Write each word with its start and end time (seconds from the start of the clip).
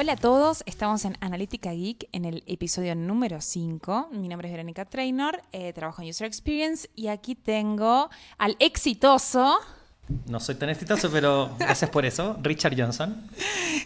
Hola 0.00 0.12
a 0.12 0.16
todos, 0.16 0.62
estamos 0.66 1.04
en 1.06 1.16
Analítica 1.18 1.72
Geek 1.72 2.08
en 2.12 2.24
el 2.24 2.44
episodio 2.46 2.94
número 2.94 3.40
5. 3.40 4.10
Mi 4.12 4.28
nombre 4.28 4.46
es 4.46 4.52
Verónica 4.52 4.84
Trainor, 4.84 5.42
eh, 5.50 5.72
trabajo 5.72 6.02
en 6.02 6.08
User 6.10 6.24
Experience 6.24 6.88
y 6.94 7.08
aquí 7.08 7.34
tengo 7.34 8.08
al 8.38 8.54
exitoso. 8.60 9.58
No 10.26 10.38
soy 10.38 10.54
tan 10.54 10.68
exitoso, 10.68 11.10
pero 11.10 11.50
gracias 11.58 11.90
por 11.90 12.06
eso, 12.06 12.38
Richard 12.40 12.80
Johnson. 12.80 13.28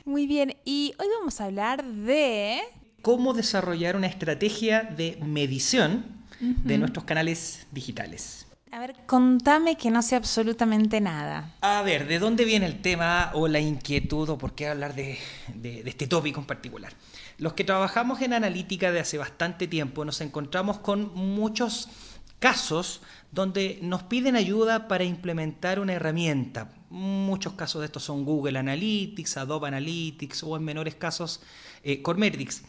Muy 0.04 0.26
bien, 0.26 0.54
y 0.66 0.92
hoy 0.98 1.06
vamos 1.18 1.40
a 1.40 1.46
hablar 1.46 1.82
de... 1.82 2.60
Cómo 3.00 3.32
desarrollar 3.32 3.96
una 3.96 4.06
estrategia 4.06 4.82
de 4.82 5.18
medición 5.24 6.04
de 6.40 6.76
nuestros 6.76 7.06
canales 7.06 7.66
digitales. 7.72 8.46
A 8.74 8.78
ver, 8.78 8.94
contame 9.04 9.76
que 9.76 9.90
no 9.90 10.00
sé 10.00 10.16
absolutamente 10.16 10.98
nada. 10.98 11.54
A 11.60 11.82
ver, 11.82 12.08
¿de 12.08 12.18
dónde 12.18 12.46
viene 12.46 12.64
el 12.64 12.80
tema 12.80 13.30
o 13.34 13.46
la 13.46 13.60
inquietud 13.60 14.30
o 14.30 14.38
por 14.38 14.54
qué 14.54 14.66
hablar 14.66 14.94
de, 14.94 15.18
este 15.84 16.06
tópico 16.06 16.40
en 16.40 16.46
particular? 16.46 16.94
Los 17.36 17.52
que 17.52 17.64
trabajamos 17.64 18.22
en 18.22 18.32
analítica 18.32 18.90
de 18.90 19.00
hace 19.00 19.18
bastante 19.18 19.66
tiempo 19.68 20.06
nos 20.06 20.22
encontramos 20.22 20.78
con 20.78 21.14
muchos 21.14 21.90
casos 22.38 23.02
donde 23.30 23.78
nos 23.82 24.04
piden 24.04 24.36
ayuda 24.36 24.88
para 24.88 25.04
implementar 25.04 25.78
una 25.78 25.92
herramienta. 25.92 26.72
Muchos 26.88 27.52
casos 27.52 27.80
de 27.80 27.86
estos 27.86 28.04
son 28.04 28.24
Google 28.24 28.58
Analytics, 28.58 29.36
Adobe 29.36 29.68
Analytics 29.68 30.44
o 30.44 30.56
en 30.56 30.64
menores 30.64 30.94
casos 30.94 31.42
eh, 31.82 32.00
Cormetrics. 32.00 32.62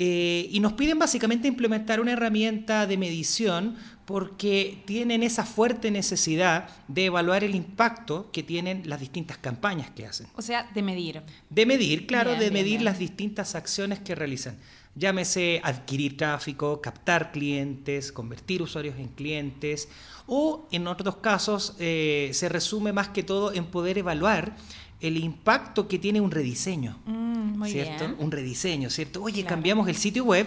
Eh, 0.00 0.48
y 0.52 0.60
nos 0.60 0.74
piden 0.74 0.98
básicamente 0.98 1.48
implementar 1.48 2.00
una 2.00 2.12
herramienta 2.12 2.86
de 2.86 2.96
medición 2.96 3.76
porque 4.04 4.82
tienen 4.86 5.22
esa 5.24 5.44
fuerte 5.44 5.90
necesidad 5.90 6.68
de 6.86 7.06
evaluar 7.06 7.42
el 7.42 7.54
impacto 7.56 8.30
que 8.32 8.44
tienen 8.44 8.82
las 8.86 9.00
distintas 9.00 9.38
campañas 9.38 9.90
que 9.90 10.06
hacen. 10.06 10.28
O 10.36 10.40
sea, 10.40 10.70
de 10.72 10.82
medir. 10.82 11.22
De 11.50 11.66
medir, 11.66 12.06
claro, 12.06 12.30
Bien, 12.30 12.40
de 12.40 12.50
bien, 12.50 12.54
medir 12.54 12.78
bien. 12.78 12.84
las 12.84 12.98
distintas 12.98 13.54
acciones 13.56 13.98
que 13.98 14.14
realizan. 14.14 14.56
Llámese 14.94 15.60
adquirir 15.62 16.16
tráfico, 16.16 16.80
captar 16.80 17.30
clientes, 17.32 18.10
convertir 18.10 18.62
usuarios 18.62 18.96
en 18.98 19.08
clientes 19.08 19.88
o 20.26 20.66
en 20.72 20.86
otros 20.86 21.16
casos 21.16 21.76
eh, 21.78 22.30
se 22.32 22.48
resume 22.48 22.92
más 22.92 23.08
que 23.08 23.22
todo 23.22 23.52
en 23.52 23.66
poder 23.66 23.98
evaluar 23.98 24.56
el 25.00 25.16
impacto 25.16 25.86
que 25.88 25.98
tiene 25.98 26.20
un 26.20 26.30
rediseño. 26.30 26.98
Mm, 27.06 27.58
muy 27.58 27.70
¿cierto? 27.70 28.06
bien. 28.08 28.16
Un 28.18 28.30
rediseño, 28.30 28.90
¿cierto? 28.90 29.22
Oye, 29.22 29.42
Claro. 29.42 29.48
cambiamos 29.54 29.88
el 29.88 29.96
sitio 29.96 30.24
web 30.24 30.46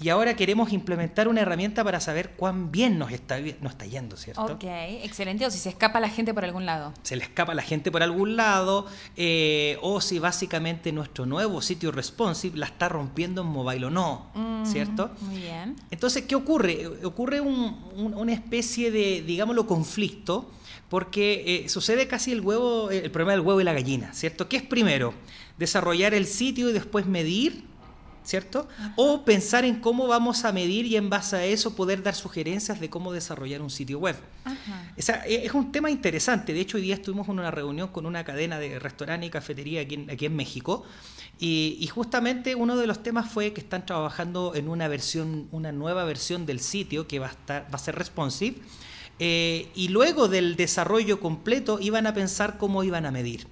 y 0.00 0.10
ahora 0.10 0.36
queremos 0.36 0.72
implementar 0.72 1.26
una 1.28 1.40
herramienta 1.40 1.82
para 1.82 1.98
saber 2.00 2.30
cuán 2.36 2.70
bien 2.70 2.98
nos 2.98 3.10
está, 3.10 3.36
vi- 3.38 3.56
nos 3.60 3.72
está 3.72 3.84
yendo, 3.86 4.16
¿cierto? 4.16 4.44
Ok, 4.44 4.64
excelente. 4.64 5.44
O 5.44 5.50
si 5.50 5.58
se 5.58 5.68
escapa 5.70 5.98
la 6.00 6.08
gente 6.08 6.32
por 6.32 6.44
algún 6.44 6.66
lado. 6.66 6.94
Se 7.02 7.16
le 7.16 7.24
escapa 7.24 7.52
la 7.54 7.62
gente 7.62 7.90
por 7.90 8.02
algún 8.02 8.36
lado, 8.36 8.86
eh, 9.16 9.76
o 9.82 10.00
si 10.00 10.18
básicamente 10.18 10.92
nuestro 10.92 11.26
nuevo 11.26 11.60
sitio 11.62 11.90
responsive 11.90 12.56
la 12.58 12.66
está 12.66 12.88
rompiendo 12.88 13.42
en 13.42 13.48
mobile 13.48 13.86
o 13.86 13.90
no, 13.90 14.30
Mm, 14.34 14.64
¿cierto? 14.66 15.10
Muy 15.22 15.38
bien. 15.40 15.76
Entonces, 15.90 16.24
¿qué 16.26 16.34
ocurre? 16.36 16.86
Ocurre 17.04 17.40
un- 17.40 17.76
un- 17.96 18.14
una 18.14 18.32
especie 18.32 18.90
de, 18.90 19.22
digámoslo, 19.22 19.66
conflicto, 19.66 20.50
porque 20.88 21.64
eh, 21.64 21.68
sucede 21.68 22.06
casi 22.08 22.32
el 22.32 22.40
huevo, 22.40 22.90
el 22.90 23.10
problema 23.10 23.32
del 23.32 23.40
huevo 23.40 23.60
y 23.60 23.64
la 23.64 23.72
gallina, 23.72 24.12
¿cierto? 24.14 24.48
¿Qué 24.48 24.56
es 24.58 24.62
primero? 24.62 25.12
¿Desarrollar 25.58 26.14
el 26.14 26.26
sitio 26.26 26.70
y 26.70 26.72
después 26.72 27.04
medir? 27.06 27.64
¿Cierto? 28.28 28.68
O 28.96 29.24
pensar 29.24 29.64
en 29.64 29.80
cómo 29.80 30.06
vamos 30.06 30.44
a 30.44 30.52
medir 30.52 30.84
y 30.84 30.96
en 30.96 31.08
base 31.08 31.34
a 31.34 31.46
eso 31.46 31.74
poder 31.74 32.02
dar 32.02 32.14
sugerencias 32.14 32.78
de 32.78 32.90
cómo 32.90 33.10
desarrollar 33.10 33.62
un 33.62 33.70
sitio 33.70 33.98
web. 33.98 34.16
Ajá. 34.44 34.92
O 34.98 35.00
sea, 35.00 35.24
e- 35.26 35.46
es 35.46 35.54
un 35.54 35.72
tema 35.72 35.90
interesante. 35.90 36.52
De 36.52 36.60
hecho, 36.60 36.76
hoy 36.76 36.82
día 36.82 36.96
estuvimos 36.96 37.26
en 37.28 37.38
una 37.38 37.50
reunión 37.50 37.88
con 37.88 38.04
una 38.04 38.24
cadena 38.24 38.58
de 38.58 38.78
restaurante 38.78 39.24
y 39.24 39.30
cafetería 39.30 39.80
aquí 39.80 39.94
en, 39.94 40.10
aquí 40.10 40.26
en 40.26 40.36
México. 40.36 40.84
Y, 41.38 41.78
y 41.80 41.86
justamente 41.86 42.54
uno 42.54 42.76
de 42.76 42.86
los 42.86 43.02
temas 43.02 43.32
fue 43.32 43.54
que 43.54 43.62
están 43.62 43.86
trabajando 43.86 44.54
en 44.54 44.68
una 44.68 44.88
versión, 44.88 45.48
una 45.50 45.72
nueva 45.72 46.04
versión 46.04 46.44
del 46.44 46.60
sitio 46.60 47.08
que 47.08 47.20
va 47.20 47.28
a, 47.28 47.30
estar, 47.30 47.62
va 47.72 47.76
a 47.76 47.78
ser 47.78 47.94
responsive. 47.94 48.58
Eh, 49.20 49.70
y 49.74 49.88
luego 49.88 50.28
del 50.28 50.54
desarrollo 50.54 51.18
completo 51.18 51.78
iban 51.80 52.06
a 52.06 52.12
pensar 52.12 52.58
cómo 52.58 52.84
iban 52.84 53.06
a 53.06 53.10
medir. 53.10 53.46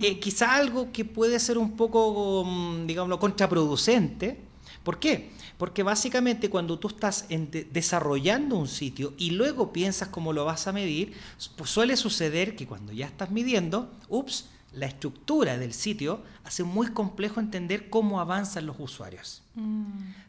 Eh, 0.00 0.18
quizá 0.20 0.54
algo 0.54 0.92
que 0.92 1.04
puede 1.04 1.38
ser 1.40 1.56
un 1.58 1.72
poco, 1.76 2.44
mm, 2.44 2.86
digámoslo, 2.86 3.18
contraproducente. 3.18 4.38
¿Por 4.84 4.98
qué? 4.98 5.30
Porque 5.58 5.82
básicamente 5.82 6.50
cuando 6.50 6.78
tú 6.78 6.88
estás 6.88 7.26
en 7.28 7.50
de- 7.50 7.64
desarrollando 7.64 8.56
un 8.56 8.66
sitio 8.68 9.14
y 9.16 9.30
luego 9.30 9.72
piensas 9.72 10.08
cómo 10.08 10.32
lo 10.32 10.44
vas 10.44 10.66
a 10.66 10.72
medir, 10.72 11.12
pues 11.56 11.70
suele 11.70 11.96
suceder 11.96 12.56
que 12.56 12.66
cuando 12.66 12.92
ya 12.92 13.06
estás 13.06 13.30
midiendo, 13.30 13.92
ups, 14.08 14.46
la 14.74 14.86
estructura 14.86 15.58
del 15.58 15.72
sitio 15.74 16.22
hace 16.44 16.64
muy 16.64 16.88
complejo 16.88 17.38
entender 17.40 17.90
cómo 17.90 18.20
avanzan 18.20 18.66
los 18.66 18.76
usuarios. 18.80 19.42
Mm, 19.54 19.82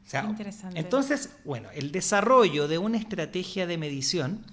O 0.06 0.10
sea, 0.10 0.26
interesante. 0.26 0.78
Entonces, 0.80 1.30
bueno, 1.46 1.70
el 1.74 1.92
desarrollo 1.92 2.68
de 2.68 2.78
una 2.78 2.98
estrategia 2.98 3.66
de 3.66 3.78
medición 3.78 4.46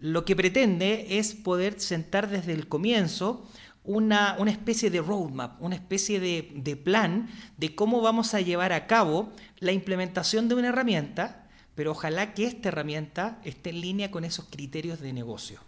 lo 0.00 0.24
que 0.24 0.36
pretende 0.36 1.18
es 1.18 1.34
poder 1.34 1.80
sentar 1.80 2.28
desde 2.28 2.52
el 2.52 2.68
comienzo 2.68 3.44
una, 3.88 4.36
una 4.38 4.50
especie 4.50 4.90
de 4.90 5.00
roadmap, 5.00 5.60
una 5.62 5.74
especie 5.74 6.20
de, 6.20 6.52
de 6.54 6.76
plan 6.76 7.28
de 7.56 7.74
cómo 7.74 8.02
vamos 8.02 8.34
a 8.34 8.40
llevar 8.42 8.74
a 8.74 8.86
cabo 8.86 9.32
la 9.60 9.72
implementación 9.72 10.46
de 10.48 10.54
una 10.54 10.68
herramienta, 10.68 11.46
pero 11.74 11.92
ojalá 11.92 12.34
que 12.34 12.44
esta 12.44 12.68
herramienta 12.68 13.38
esté 13.44 13.70
en 13.70 13.80
línea 13.80 14.10
con 14.10 14.24
esos 14.24 14.44
criterios 14.50 15.00
de 15.00 15.14
negocio. 15.14 15.60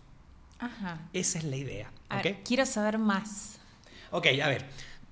Ajá. 0.59 1.01
Esa 1.15 1.39
es 1.39 1.45
la 1.45 1.57
idea. 1.57 1.91
Quiero 2.45 2.67
saber 2.67 2.99
más. 2.99 3.59
Ok, 4.11 4.27
a 4.43 4.49
ver. 4.49 4.67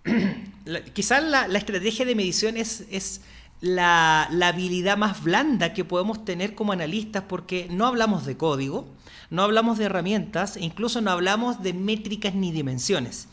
Quizás 0.92 1.22
la, 1.22 1.48
la 1.48 1.58
estrategia 1.58 2.04
de 2.04 2.14
medición 2.14 2.58
es, 2.58 2.84
es 2.91 3.22
la, 3.60 4.28
la 4.30 4.48
habilidad 4.48 4.96
más 4.96 5.22
blanda 5.22 5.72
que 5.74 5.84
podemos 5.84 6.24
tener 6.24 6.54
como 6.54 6.72
analistas 6.72 7.24
porque 7.28 7.69
no 7.70 7.86
hablamos 7.86 8.24
de 8.26 8.36
código, 8.36 8.86
no 9.30 9.42
hablamos 9.42 9.78
de 9.78 9.84
herramientas, 9.86 10.56
e 10.56 10.64
incluso 10.64 11.00
no 11.00 11.10
hablamos 11.10 11.62
de 11.62 11.72
métricas 11.72 12.34
ni 12.34 12.52
dimensiones. 12.52 13.28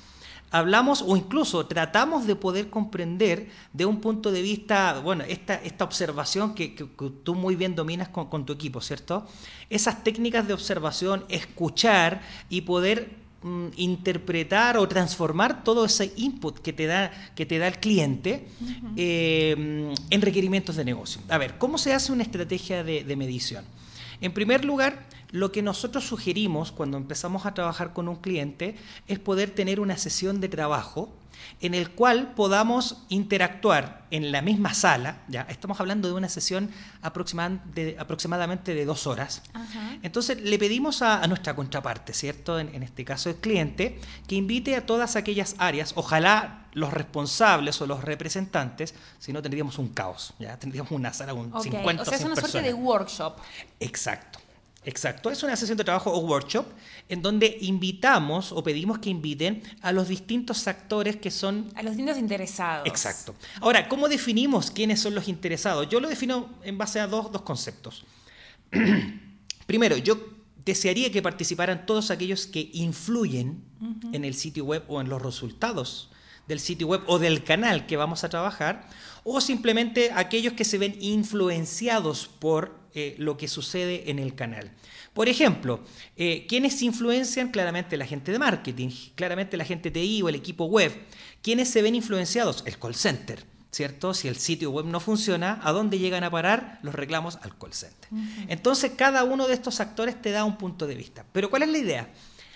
Hablamos 0.51 1.01
o 1.05 1.17
incluso 1.17 1.65
tratamos 1.65 2.27
de 2.27 2.35
poder 2.35 2.69
comprender 2.69 3.49
de 3.73 3.85
un 3.85 3.99
punto 3.99 4.31
de 4.31 4.41
vista, 4.41 4.99
bueno, 4.99 5.23
esta, 5.27 5.55
esta 5.55 5.83
observación 5.83 6.53
que, 6.55 6.75
que- 6.75 6.87
que 6.87 7.09
tú 7.23 7.35
muy 7.35 7.55
bien 7.55 7.75
dominas 7.75 8.09
con, 8.09 8.27
con 8.29 8.45
tu 8.45 8.53
equipo, 8.53 8.79
¿cierto? 8.79 9.27
Esas 9.69 10.03
técnicas 10.03 10.47
de 10.47 10.53
observación, 10.53 11.25
escuchar 11.29 12.21
y 12.49 12.61
poder 12.61 13.24
mm, 13.45 13.77
interpretar 13.77 14.77
o 14.77 14.87
transformar 14.89 15.63
todo 15.63 15.85
ese 15.85 16.11
input 16.17 16.59
que 16.59 16.73
te 16.73 16.87
da, 16.87 17.11
que 17.35 17.45
te 17.45 17.59
da 17.59 17.67
el 17.67 17.79
cliente 17.79 18.47
eh, 18.97 19.93
en 20.09 20.21
requerimientos 20.21 20.75
de 20.75 20.83
negocio. 20.83 21.21
A 21.29 21.37
ver, 21.37 21.57
¿cómo 21.57 21.77
se 21.77 21.93
hace 21.93 22.11
una 22.11 22.23
estrategia 22.23 22.83
de, 22.83 23.03
de 23.03 23.15
medición? 23.15 23.63
En 24.21 24.33
primer 24.33 24.65
lugar, 24.65 25.05
lo 25.31 25.51
que 25.51 25.61
nosotros 25.61 26.05
sugerimos 26.07 26.71
cuando 26.71 26.97
empezamos 26.97 27.45
a 27.45 27.53
trabajar 27.53 27.93
con 27.93 28.07
un 28.07 28.15
cliente 28.15 28.75
es 29.07 29.19
poder 29.19 29.51
tener 29.51 29.79
una 29.79 29.97
sesión 29.97 30.39
de 30.39 30.49
trabajo 30.49 31.13
en 31.61 31.73
el 31.73 31.91
cual 31.91 32.33
podamos 32.35 33.03
interactuar 33.09 34.05
en 34.11 34.31
la 34.31 34.41
misma 34.41 34.73
sala, 34.73 35.17
ya 35.27 35.41
estamos 35.49 35.79
hablando 35.79 36.07
de 36.07 36.13
una 36.13 36.29
sesión 36.29 36.69
de- 37.73 37.95
aproximadamente 37.99 38.73
de 38.73 38.85
dos 38.85 39.07
horas, 39.07 39.41
Ajá. 39.53 39.97
entonces 40.03 40.39
le 40.41 40.57
pedimos 40.59 41.01
a, 41.01 41.21
a 41.23 41.27
nuestra 41.27 41.55
contraparte, 41.55 42.13
¿cierto? 42.13 42.59
En, 42.59 42.73
en 42.73 42.83
este 42.83 43.03
caso 43.03 43.29
el 43.29 43.35
cliente, 43.37 43.99
que 44.27 44.35
invite 44.35 44.75
a 44.75 44.85
todas 44.85 45.15
aquellas 45.15 45.55
áreas, 45.57 45.93
ojalá 45.95 46.61
los 46.73 46.91
responsables 46.93 47.79
o 47.81 47.87
los 47.87 48.03
representantes, 48.03 48.93
si 49.19 49.31
no 49.33 49.41
tendríamos 49.41 49.77
un 49.79 49.89
caos, 49.89 50.33
ya 50.39 50.57
tendríamos 50.59 50.91
una 50.91 51.13
sala 51.13 51.33
con 51.33 51.53
Ok, 51.53 51.63
50 51.63 52.01
o 52.01 52.05
sea, 52.05 52.13
es 52.15 52.19
100 52.19 52.31
una 52.31 52.35
suerte 52.41 52.57
de 52.59 52.63
personas. 52.65 52.85
workshop. 52.87 53.37
Exacto. 53.79 54.39
Exacto, 54.85 55.31
es 55.31 55.41
una 55.41 55.55
sesión 55.55 55.77
de 55.77 55.83
trabajo 55.83 56.11
o 56.11 56.19
workshop 56.19 56.67
en 57.09 57.21
donde 57.23 57.57
invitamos 57.61 58.51
o 58.51 58.63
pedimos 58.63 58.99
que 58.99 59.09
inviten 59.09 59.63
a 59.81 59.91
los 59.91 60.07
distintos 60.07 60.67
actores 60.67 61.15
que 61.15 61.31
son 61.31 61.71
A 61.75 61.81
los 61.81 61.93
distintos 61.93 62.19
interesados. 62.19 62.87
Exacto. 62.87 63.35
Ahora, 63.61 63.89
¿cómo 63.89 64.07
definimos 64.07 64.69
quiénes 64.69 64.99
son 64.99 65.15
los 65.15 65.27
interesados? 65.27 65.89
Yo 65.89 65.99
lo 65.99 66.07
defino 66.07 66.49
en 66.63 66.77
base 66.77 66.99
a 66.99 67.07
dos, 67.07 67.31
dos 67.31 67.41
conceptos. 67.41 68.05
Primero, 69.65 69.97
yo 69.97 70.19
desearía 70.63 71.11
que 71.11 71.21
participaran 71.21 71.87
todos 71.87 72.11
aquellos 72.11 72.45
que 72.45 72.69
influyen 72.73 73.63
en 74.13 74.23
el 74.23 74.35
sitio 74.35 74.65
web 74.65 74.83
o 74.87 75.01
en 75.01 75.09
los 75.09 75.21
resultados 75.21 76.09
del 76.47 76.59
sitio 76.59 76.87
web 76.87 77.01
o 77.07 77.17
del 77.17 77.43
canal 77.43 77.87
que 77.87 77.97
vamos 77.97 78.23
a 78.23 78.29
trabajar, 78.29 78.87
o 79.23 79.41
simplemente 79.41 80.11
aquellos 80.13 80.53
que 80.53 80.63
se 80.63 80.77
ven 80.77 80.95
influenciados 80.99 82.27
por 82.27 82.84
eh, 82.97 83.13
lo 83.17 83.35
que 83.35 83.49
sucede 83.49 84.09
en 84.09 84.19
el 84.19 84.35
canal. 84.35 84.71
Por 85.13 85.27
ejemplo, 85.27 85.81
eh, 86.15 86.45
¿quiénes 86.47 86.81
influencian? 86.81 87.51
Claramente 87.51 87.97
la 87.97 88.05
gente 88.05 88.31
de 88.31 88.39
marketing, 88.39 88.89
claramente 89.15 89.57
la 89.57 89.65
gente 89.65 89.91
de 89.91 89.99
TI 89.99 90.21
o 90.21 90.29
el 90.29 90.35
equipo 90.35 90.63
web. 90.65 90.93
¿Quiénes 91.41 91.67
se 91.67 91.81
ven 91.81 91.95
influenciados? 91.95 92.63
El 92.65 92.79
call 92.79 92.95
center. 92.95 93.45
¿Cierto? 93.69 94.13
Si 94.13 94.29
el 94.29 94.37
sitio 94.37 94.71
web 94.71 94.85
no 94.85 95.01
funciona, 95.01 95.59
¿a 95.63 95.73
dónde 95.73 95.99
llegan 95.99 96.23
a 96.23 96.31
parar 96.31 96.79
los 96.83 96.95
reclamos 96.95 97.37
al 97.41 97.57
call 97.57 97.73
center? 97.73 98.09
Entonces, 98.47 98.93
cada 98.95 99.25
uno 99.25 99.49
de 99.49 99.55
estos 99.55 99.81
actores 99.81 100.21
te 100.21 100.31
da 100.31 100.45
un 100.45 100.57
punto 100.57 100.87
de 100.87 100.95
vista. 100.95 101.25
Pero 101.33 101.49
¿cuál 101.49 101.63
es 101.63 101.69
la 101.69 101.77
idea? 101.79 102.09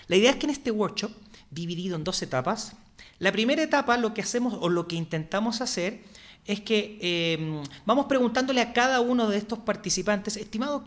La 0.08 0.16
idea 0.16 0.32
es 0.32 0.38
que 0.38 0.46
en 0.46 0.52
este 0.52 0.72
workshop, 0.72 1.12
dividido 1.52 1.98
en 1.98 2.06
dos 2.06 2.22
etapas, 2.22 2.78
La 3.20 3.34
primera 3.34 3.62
etapa 3.62 3.98
lo 3.98 4.14
que 4.14 4.22
hacemos 4.22 4.58
o 4.62 4.70
lo 4.70 4.88
que 4.88 4.96
intentamos 4.96 5.60
hacer 5.60 6.02
es 6.46 6.62
que 6.62 6.98
em, 7.02 7.64
vamos 7.86 8.06
preguntándole 8.08 8.62
a 8.62 8.74
cada 8.74 9.02
uno 9.02 9.28
de 9.28 9.38
estos 9.38 9.60
participantes, 9.60 10.38
estimado, 10.38 10.84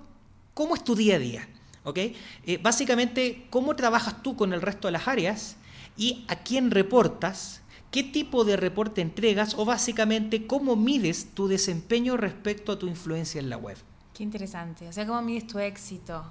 ¿cómo 0.54 0.74
es 0.74 0.84
tu 0.84 0.94
día 0.94 1.16
a 1.16 1.18
día? 1.18 1.48
¿Ok? 1.84 1.98
Eh, 1.98 2.58
básicamente, 2.62 3.46
¿cómo 3.50 3.76
trabajas 3.76 4.22
tú 4.22 4.36
con 4.36 4.52
el 4.52 4.62
resto 4.62 4.88
de 4.88 4.92
las 4.92 5.08
áreas? 5.08 5.56
¿Y 5.96 6.24
a 6.28 6.36
quién 6.36 6.70
reportas? 6.70 7.60
¿Qué 7.90 8.02
tipo 8.02 8.44
de 8.44 8.56
reporte 8.56 9.00
entregas? 9.02 9.54
O 9.54 9.64
básicamente, 9.64 10.46
¿cómo 10.46 10.76
mides 10.76 11.34
tu 11.34 11.48
desempeño 11.48 12.16
respecto 12.16 12.72
a 12.72 12.78
tu 12.78 12.86
influencia 12.86 13.38
en 13.38 13.50
la 13.50 13.58
web? 13.58 13.76
Qué 14.14 14.22
interesante. 14.22 14.88
O 14.88 14.92
sea, 14.92 15.06
¿cómo 15.06 15.20
mides 15.22 15.46
tu 15.46 15.58
éxito? 15.58 16.24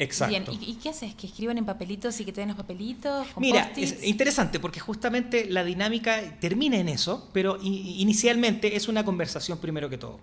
Exacto. 0.00 0.52
Bien, 0.52 0.62
¿Y, 0.66 0.74
qué 0.76 0.88
haces? 0.88 1.14
¿Que 1.14 1.26
escriban 1.26 1.58
en 1.58 1.66
papelitos 1.66 2.18
y 2.20 2.24
que 2.24 2.32
te 2.32 2.40
den 2.40 2.48
los 2.48 2.56
papelitos? 2.56 3.26
Mira, 3.36 3.70
es 3.76 4.02
interesante 4.02 4.58
porque 4.58 4.80
justamente 4.80 5.44
la 5.50 5.62
dinámica 5.62 6.38
termina 6.40 6.78
en 6.78 6.88
eso, 6.88 7.28
pero 7.34 7.58
inicialmente 7.62 8.76
es 8.76 8.88
una 8.88 9.04
conversación 9.04 9.58
primero 9.58 9.90
que 9.90 9.98
todo. 9.98 10.18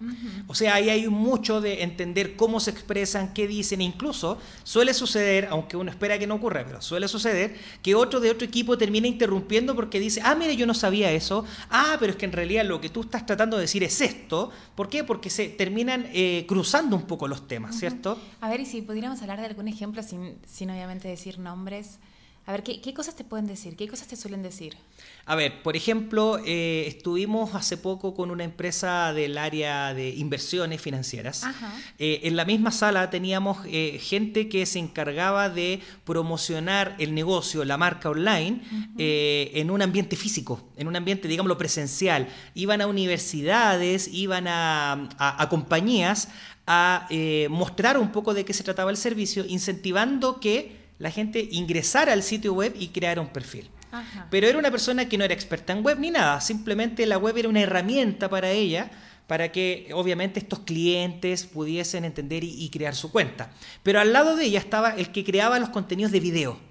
O 0.47 0.55
sea, 0.55 0.73
ahí 0.73 0.89
hay 0.89 1.07
mucho 1.07 1.61
de 1.61 1.83
entender 1.83 2.35
cómo 2.35 2.59
se 2.59 2.71
expresan, 2.71 3.33
qué 3.35 3.47
dicen, 3.47 3.81
e 3.81 3.83
incluso 3.83 4.39
suele 4.63 4.95
suceder, 4.95 5.47
aunque 5.51 5.77
uno 5.77 5.91
espera 5.91 6.17
que 6.17 6.25
no 6.25 6.35
ocurra, 6.35 6.65
pero 6.65 6.81
suele 6.81 7.07
suceder 7.07 7.55
que 7.83 7.93
otro 7.93 8.19
de 8.19 8.31
otro 8.31 8.47
equipo 8.47 8.79
termina 8.79 9.07
interrumpiendo 9.07 9.75
porque 9.75 9.99
dice, 9.99 10.21
ah, 10.23 10.33
mire, 10.33 10.55
yo 10.55 10.65
no 10.65 10.73
sabía 10.73 11.11
eso, 11.11 11.45
ah, 11.69 11.97
pero 11.99 12.13
es 12.13 12.17
que 12.17 12.25
en 12.25 12.31
realidad 12.31 12.65
lo 12.65 12.81
que 12.81 12.89
tú 12.89 13.01
estás 13.01 13.27
tratando 13.27 13.57
de 13.57 13.61
decir 13.61 13.83
es 13.83 14.01
esto. 14.01 14.49
¿Por 14.75 14.89
qué? 14.89 15.03
Porque 15.03 15.29
se 15.29 15.49
terminan 15.49 16.07
eh, 16.13 16.45
cruzando 16.47 16.95
un 16.95 17.03
poco 17.03 17.27
los 17.27 17.47
temas, 17.47 17.77
¿cierto? 17.77 18.19
A 18.41 18.49
ver, 18.49 18.61
y 18.61 18.65
si 18.65 18.81
pudiéramos 18.81 19.21
hablar 19.21 19.39
de 19.39 19.45
algún 19.67 19.73
ejemplo, 19.73 20.03
sin, 20.03 20.37
sin 20.45 20.69
obviamente 20.69 21.07
decir 21.07 21.39
nombres. 21.39 21.99
A 22.45 22.53
ver, 22.53 22.63
¿qué, 22.63 22.93
cosas 22.93 23.13
te 23.13 23.25
pueden 23.25 23.45
decir? 23.45 23.75
¿Qué 23.75 23.89
cosas 23.89 24.07
te 24.07 24.15
suelen 24.15 24.41
decir? 24.41 24.77
A 25.25 25.35
ver, 25.35 25.61
por 25.63 25.75
ejemplo, 25.75 26.39
eh, 26.45 26.85
estuvimos 26.87 27.53
hace 27.55 27.75
poco 27.75 28.13
con 28.13 28.31
una 28.31 28.45
empresa 28.45 29.11
del 29.11 29.37
área 29.37 29.93
de 29.93 30.11
inversiones 30.11 30.79
financieras. 30.79 31.43
Eh, 31.99 32.21
en 32.23 32.37
la 32.37 32.45
misma 32.45 32.71
sala 32.71 33.09
teníamos 33.09 33.57
eh, 33.65 33.99
gente 34.01 34.47
que 34.47 34.65
se 34.65 34.79
encargaba 34.79 35.49
de 35.49 35.81
promocionar 36.05 36.95
el 36.99 37.13
negocio, 37.13 37.65
la 37.65 37.75
marca 37.75 38.09
online, 38.09 38.61
en 38.97 39.69
un 39.69 39.81
ambiente 39.81 40.15
físico, 40.15 40.69
en 40.77 40.87
un 40.87 40.95
ambiente, 40.95 41.27
digámoslo, 41.27 41.57
presencial. 41.57 42.29
Iban 42.55 42.79
a 42.79 42.87
universidades, 42.87 44.07
iban 44.07 44.47
a, 44.47 45.09
a 45.17 45.49
compañías 45.49 46.29
a 46.67 47.07
eh, 47.09 47.47
mostrar 47.49 47.97
un 47.97 48.11
poco 48.11 48.33
de 48.33 48.45
qué 48.45 48.53
se 48.53 48.63
trataba 48.63 48.91
el 48.91 48.97
servicio, 48.97 49.45
incentivando 49.47 50.39
que 50.39 50.75
la 50.99 51.09
gente 51.09 51.47
ingresara 51.51 52.13
al 52.13 52.23
sitio 52.23 52.53
web 52.53 52.75
y 52.77 52.89
creara 52.89 53.21
un 53.21 53.27
perfil. 53.27 53.69
Pero 54.29 54.47
era 54.47 54.59
una 54.59 54.69
persona 54.69 55.07
que 55.07 55.17
no 55.17 55.23
era 55.23 55.33
experta 55.33 55.73
en 55.73 55.83
web 55.83 55.97
ni 55.97 56.11
nada, 56.11 56.41
simplemente 56.41 57.05
la 57.05 57.17
web 57.17 57.37
era 57.37 57.49
una 57.49 57.61
herramienta 57.61 58.29
para 58.29 58.51
ella, 58.51 58.91
para 59.27 59.51
que 59.51 59.89
obviamente 59.93 60.39
estos 60.39 60.59
clientes 60.59 61.45
pudiesen 61.45 62.05
entender 62.05 62.43
y, 62.43 62.69
crear 62.69 62.95
su 62.95 63.11
cuenta. 63.11 63.51
Pero 63.83 63.99
al 63.99 64.13
lado 64.13 64.35
de 64.35 64.45
ella 64.45 64.59
estaba 64.59 64.91
el 64.91 65.11
que 65.11 65.23
creaba 65.23 65.59
los 65.59 65.69
contenidos 65.69 66.11
de 66.11 66.19
video. 66.19 66.66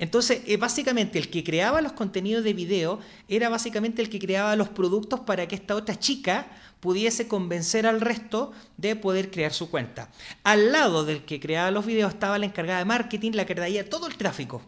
Entonces, 0.00 0.40
eh, 0.46 0.56
básicamente 0.56 1.18
el 1.18 1.28
que 1.28 1.44
creaba 1.44 1.82
los 1.82 1.92
contenidos 1.92 2.42
de 2.42 2.54
video 2.54 3.00
era 3.28 3.50
básicamente 3.50 4.00
el 4.00 4.08
que 4.08 4.18
creaba 4.18 4.56
los 4.56 4.70
productos 4.70 5.20
para 5.20 5.46
que 5.46 5.54
esta 5.54 5.76
otra 5.76 5.98
chica 5.98 6.46
pudiese 6.80 7.28
convencer 7.28 7.86
al 7.86 8.00
resto 8.00 8.52
de 8.78 8.96
poder 8.96 9.30
crear 9.30 9.52
su 9.52 9.70
cuenta. 9.70 10.10
Al 10.42 10.72
lado 10.72 11.04
del 11.04 11.26
que 11.26 11.38
creaba 11.38 11.70
los 11.70 11.84
videos 11.84 12.14
estaba 12.14 12.38
la 12.38 12.46
encargada 12.46 12.78
de 12.78 12.86
marketing, 12.86 13.32
la 13.32 13.44
que 13.44 13.54
traía 13.54 13.90
todo 13.90 14.06
el 14.06 14.16
tráfico. 14.16 14.62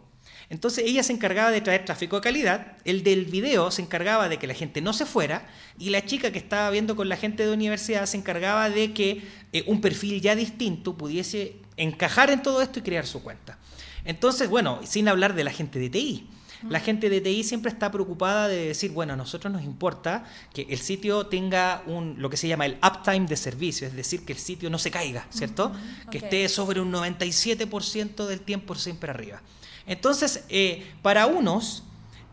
Entonces 0.51 0.85
ella 0.87 1.03
se 1.03 1.15
encargaba 1.15 1.51
de 1.51 1.63
traer 1.63 1.87
tráfico 1.87 2.17
de 2.17 2.23
calidad, 2.23 2.77
el 2.85 3.03
del 3.03 3.25
video 3.25 3.71
se 3.71 3.81
encargaba 3.81 4.29
de 4.29 4.39
que 4.39 4.47
la 4.47 4.53
gente 4.53 4.83
no 4.83 4.93
se 4.93 5.07
fuera 5.07 5.49
y 5.79 5.89
la 5.89 6.05
chica 6.05 6.31
que 6.31 6.39
estaba 6.39 6.69
viendo 6.69 6.95
con 6.95 7.09
la 7.09 7.17
gente 7.17 7.47
de 7.47 7.55
universidad 7.55 8.05
se 8.05 8.19
encargaba 8.19 8.69
de 8.69 8.93
que 8.93 9.23
eh, 9.55 9.65
un 9.67 9.81
perfil 9.81 10.21
ya 10.21 10.37
distinto 10.37 10.95
pudiese 10.95 11.57
encajar 11.79 12.29
en 12.31 12.43
todo 12.43 12.61
esto 12.61 12.81
y 12.81 12.83
crear 12.83 13.07
su 13.07 13.23
cuenta. 13.23 13.59
Entonces, 14.05 14.49
bueno, 14.49 14.81
sin 14.85 15.09
hablar 15.09 15.35
de 15.35 15.45
la 15.45 15.51
gente 15.51 15.79
de 15.79 15.91
TI. 15.91 16.29
La 16.69 16.79
gente 16.79 17.11
de 17.11 17.21
TI 17.21 17.43
siempre 17.43 17.73
está 17.73 17.91
preocupada 17.91 18.47
de 18.47 18.69
decir, 18.69 18.93
bueno, 18.93 19.15
a 19.15 19.17
nosotros 19.17 19.53
nos 19.53 19.65
importa 19.65 20.25
que 20.55 20.67
el 20.71 20.79
sitio 20.79 21.27
tenga 21.27 21.83
un, 21.87 22.15
lo 22.19 22.31
que 22.31 22.37
se 22.37 22.47
llama 22.47 22.67
el 22.67 22.79
uptime 22.83 23.27
de 23.27 23.37
servicio, 23.37 23.89
es 23.89 23.95
decir, 23.95 24.25
que 24.25 24.33
el 24.33 24.39
sitio 24.39 24.71
no 24.71 24.79
se 24.79 24.93
caiga, 24.93 25.27
¿cierto? 25.31 25.73
Que 26.09 26.19
esté 26.19 26.49
sobre 26.49 26.81
un 26.81 26.93
97% 26.93 28.27
del 28.27 28.41
tiempo 28.43 28.77
siempre 28.77 29.11
arriba. 29.11 29.43
Entonces, 29.87 30.45
eh, 30.49 30.87
para 31.03 31.27
unos, 31.27 31.83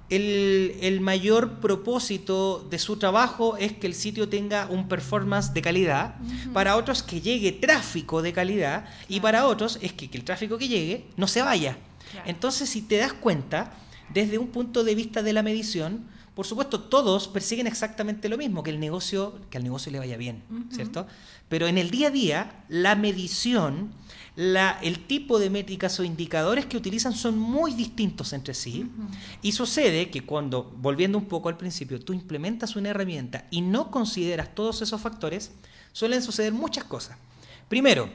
el, 0.10 1.00
mayor 1.02 1.60
propósito 1.60 2.66
de 2.70 2.80
su 2.80 2.98
trabajo 2.98 3.58
es 3.58 3.74
que 3.74 3.88
el 3.88 3.94
sitio 3.94 4.28
tenga 4.28 4.68
un 4.70 4.88
performance 4.88 5.54
de 5.54 5.62
calidad, 5.62 6.16
para 6.54 6.76
otros 6.76 7.04
que 7.04 7.22
llegue 7.22 7.52
tráfico 7.52 8.22
de 8.22 8.34
calidad 8.34 8.86
y 9.08 9.20
para 9.20 9.46
otros 9.46 9.78
es 9.82 9.94
que, 9.94 10.10
el 10.12 10.24
tráfico 10.24 10.58
que 10.58 10.68
llegue 10.68 11.06
no 11.18 11.28
se 11.28 11.42
vaya. 11.42 11.78
Entonces, 12.26 12.70
si 12.70 12.82
te 12.82 12.98
das 12.98 13.14
cuenta, 13.14 13.74
desde 14.14 14.38
un 14.38 14.48
punto 14.48 14.84
de 14.84 14.96
vista 14.96 15.22
de 15.22 15.34
la 15.34 15.44
medición, 15.44 16.06
por 16.40 16.48
supuesto, 16.48 16.80
todos 16.80 17.28
persiguen 17.28 17.68
exactamente 17.68 18.30
lo 18.30 18.38
mismo, 18.38 18.64
que 18.64 18.70
el 18.70 18.80
negocio, 18.80 19.38
que 19.50 19.58
al 19.58 19.64
negocio 19.66 19.92
le 19.92 20.00
vaya 20.00 20.16
bien, 20.16 20.42
¿cierto? 20.72 21.06
Pero 21.50 21.68
en 21.68 21.78
el 21.78 21.92
día 21.92 22.08
a 22.08 22.12
día, 22.12 22.64
la 22.70 22.96
medición, 22.96 23.92
la, 24.38 24.80
el 24.82 25.06
tipo 25.06 25.38
de 25.38 25.50
métricas 25.50 26.00
o 26.00 26.06
indicadores 26.06 26.66
que 26.66 26.78
utilizan 26.78 27.12
son 27.12 27.38
muy 27.38 27.74
distintos 27.74 28.32
entre 28.32 28.54
sí. 28.54 28.90
Y 29.42 29.52
sucede 29.52 30.12
que 30.12 30.26
cuando, 30.26 30.74
volviendo 30.78 31.18
un 31.18 31.26
poco 31.26 31.50
al 31.50 31.58
principio, 31.58 32.00
tú 32.00 32.14
implementas 32.14 32.78
una 32.78 32.92
herramienta 32.92 33.46
y 33.52 33.60
no 33.60 33.92
consideras 33.92 34.56
todos 34.56 34.82
esos 34.82 35.02
factores, 35.02 35.52
suelen 35.92 36.22
suceder 36.22 36.54
muchas 36.54 36.86
cosas. 36.86 37.18
Primero, 37.68 38.10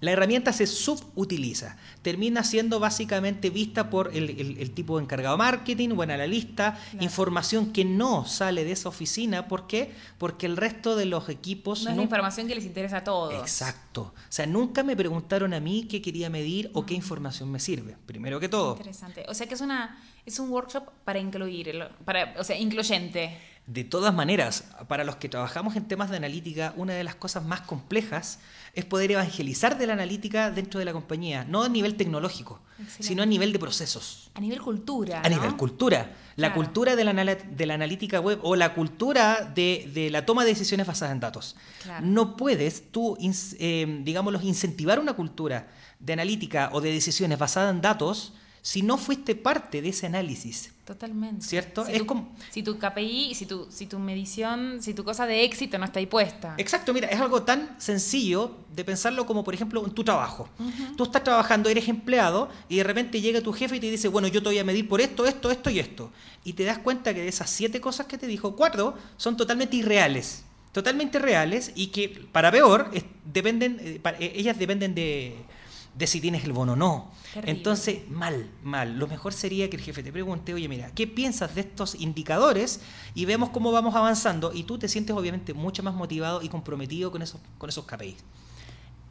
la 0.00 0.10
herramienta 0.10 0.52
se 0.52 0.66
subutiliza, 0.66 1.76
termina 2.02 2.44
siendo 2.44 2.78
básicamente 2.78 3.48
vista 3.50 3.88
por 3.88 4.14
el, 4.14 4.70
tipo 4.72 4.98
de 4.98 5.04
encargado 5.04 5.36
de 5.36 5.38
marketing 5.38 5.90
o 5.96 6.02
analista, 6.02 6.78
información 7.00 7.72
que 7.72 7.84
no 7.84 8.26
sale 8.26 8.64
de 8.64 8.72
esa 8.72 8.90
oficina. 8.90 9.48
¿Por 9.48 9.66
qué? 9.66 9.92
Porque 10.18 10.46
el 10.46 10.56
resto 10.56 10.96
de 10.96 11.06
los 11.06 11.28
equipos... 11.28 11.84
No, 11.84 11.90
es 11.90 11.96
la 11.96 12.02
información 12.02 12.46
que 12.46 12.54
les 12.54 12.64
interesa 12.64 12.98
a 12.98 13.04
todos. 13.04 13.34
Exacto. 13.34 14.12
O 14.14 14.32
sea, 14.32 14.46
nunca 14.46 14.82
me 14.82 14.96
preguntaron 14.96 15.54
a 15.54 15.60
mí 15.60 15.86
qué 15.88 16.02
quería 16.02 16.28
medir 16.28 16.70
o 16.74 16.84
qué 16.84 16.94
información 16.94 17.50
me 17.50 17.58
sirve, 17.58 17.96
primero 18.04 18.38
que 18.38 18.48
todo. 18.48 18.76
Interesante. 18.76 19.24
O 19.28 19.34
sea 19.34 19.46
que 19.46 19.54
es, 19.54 19.60
una, 19.62 19.98
es 20.26 20.38
un 20.38 20.50
workshop 20.50 20.90
para 21.04 21.18
incluir, 21.18 21.88
para, 22.04 22.34
o 22.38 22.44
sea, 22.44 22.58
incluyente. 22.58 23.38
De 23.66 23.82
todas 23.82 24.14
maneras, 24.14 24.62
para 24.86 25.02
los 25.02 25.16
que 25.16 25.28
trabajamos 25.28 25.74
en 25.74 25.88
temas 25.88 26.08
de 26.08 26.16
analítica, 26.18 26.72
una 26.76 26.92
de 26.92 27.02
las 27.02 27.16
cosas 27.16 27.44
más 27.44 27.62
complejas 27.62 28.38
es 28.74 28.84
poder 28.84 29.10
evangelizar 29.10 29.76
de 29.76 29.88
la 29.88 29.94
analítica 29.94 30.52
dentro 30.52 30.78
de 30.78 30.84
la 30.84 30.92
compañía, 30.92 31.44
no 31.44 31.64
a 31.64 31.68
nivel 31.68 31.96
tecnológico, 31.96 32.60
sino 33.00 33.24
a 33.24 33.26
nivel 33.26 33.52
de 33.52 33.58
procesos. 33.58 34.30
A 34.34 34.40
nivel 34.40 34.60
cultura. 34.60 35.20
A 35.24 35.28
nivel 35.28 35.56
cultura. 35.56 36.14
La 36.36 36.54
cultura 36.54 36.94
de 36.94 37.02
la, 37.02 37.12
de 37.12 37.66
la, 37.66 37.74
analítica 37.74 38.20
web 38.20 38.38
o 38.42 38.54
la 38.54 38.72
cultura 38.72 39.50
de, 39.52 40.10
la 40.12 40.24
toma 40.24 40.44
de 40.44 40.50
decisiones 40.50 40.86
basadas 40.86 41.12
en 41.12 41.20
datos. 41.20 41.56
No 42.02 42.36
puedes 42.36 42.92
tú, 42.92 43.18
eh, 43.20 44.00
digamos, 44.04 44.44
incentivar 44.44 45.00
una 45.00 45.14
cultura 45.14 45.66
de 45.98 46.12
analítica 46.12 46.70
o 46.72 46.80
de 46.80 46.92
decisiones 46.92 47.36
basadas 47.36 47.74
en 47.74 47.80
datos 47.80 48.32
si 48.66 48.82
no 48.82 48.98
fuiste 48.98 49.36
parte 49.36 49.80
de 49.80 49.90
ese 49.90 50.06
análisis. 50.06 50.72
Totalmente. 50.84 51.46
¿Cierto? 51.46 51.86
Si 51.86 51.92
es 51.92 51.98
tu, 51.98 52.06
como... 52.06 52.34
si 52.50 52.64
tu 52.64 52.76
KPI, 52.76 53.32
si 53.36 53.46
tu, 53.46 53.68
si 53.70 53.86
tu 53.86 54.00
medición, 54.00 54.82
si 54.82 54.92
tu 54.92 55.04
cosa 55.04 55.24
de 55.24 55.44
éxito 55.44 55.78
no 55.78 55.84
está 55.84 56.00
ahí 56.00 56.06
puesta. 56.06 56.56
Exacto, 56.58 56.92
mira, 56.92 57.06
es 57.06 57.20
algo 57.20 57.44
tan 57.44 57.80
sencillo 57.80 58.56
de 58.74 58.84
pensarlo 58.84 59.24
como, 59.24 59.44
por 59.44 59.54
ejemplo, 59.54 59.86
en 59.86 59.92
tu 59.92 60.02
trabajo. 60.02 60.48
Tú 60.96 61.04
estás 61.04 61.22
trabajando, 61.22 61.70
eres 61.70 61.86
empleado 61.86 62.48
y 62.68 62.78
de 62.78 62.82
repente 62.82 63.20
llega 63.20 63.40
tu 63.40 63.52
jefe 63.52 63.76
y 63.76 63.80
te 63.80 63.88
dice, 63.88 64.08
bueno, 64.08 64.26
yo 64.26 64.42
te 64.42 64.48
voy 64.48 64.58
a 64.58 64.64
medir 64.64 64.88
por 64.88 65.00
esto, 65.00 65.26
esto, 65.26 65.48
esto 65.48 65.70
y 65.70 65.78
esto. 65.78 66.10
Y 66.42 66.54
te 66.54 66.64
das 66.64 66.78
cuenta 66.78 67.14
que 67.14 67.20
de 67.20 67.28
esas 67.28 67.48
siete 67.48 67.80
cosas 67.80 68.06
que 68.06 68.18
te 68.18 68.26
dijo, 68.26 68.56
cuatro 68.56 68.94
son 69.16 69.36
totalmente 69.36 69.76
irreales. 69.76 70.44
Totalmente 70.72 71.20
reales 71.20 71.70
y 71.76 71.86
que, 71.86 72.08
para 72.32 72.50
peor, 72.50 72.90
dependen, 73.24 73.78
eh, 73.80 74.00
eh, 74.18 74.32
ellas 74.34 74.58
dependen 74.58 74.92
de 74.92 75.36
de 75.96 76.06
si 76.06 76.20
tienes 76.20 76.44
el 76.44 76.52
bono 76.52 76.72
o 76.74 76.76
no. 76.76 77.10
Entonces, 77.34 78.08
mal, 78.10 78.50
mal. 78.62 78.98
Lo 78.98 79.06
mejor 79.06 79.32
sería 79.32 79.70
que 79.70 79.76
el 79.76 79.82
jefe 79.82 80.02
te 80.02 80.12
pregunte, 80.12 80.52
oye, 80.52 80.68
mira, 80.68 80.90
¿qué 80.94 81.06
piensas 81.06 81.54
de 81.54 81.62
estos 81.62 81.94
indicadores? 81.94 82.80
Y 83.14 83.24
vemos 83.24 83.50
cómo 83.50 83.72
vamos 83.72 83.94
avanzando 83.94 84.52
y 84.52 84.64
tú 84.64 84.78
te 84.78 84.88
sientes 84.88 85.16
obviamente 85.16 85.54
mucho 85.54 85.82
más 85.82 85.94
motivado 85.94 86.42
y 86.42 86.48
comprometido 86.48 87.10
con 87.10 87.22
esos, 87.22 87.40
con 87.58 87.70
esos 87.70 87.86
KPIs. 87.86 88.16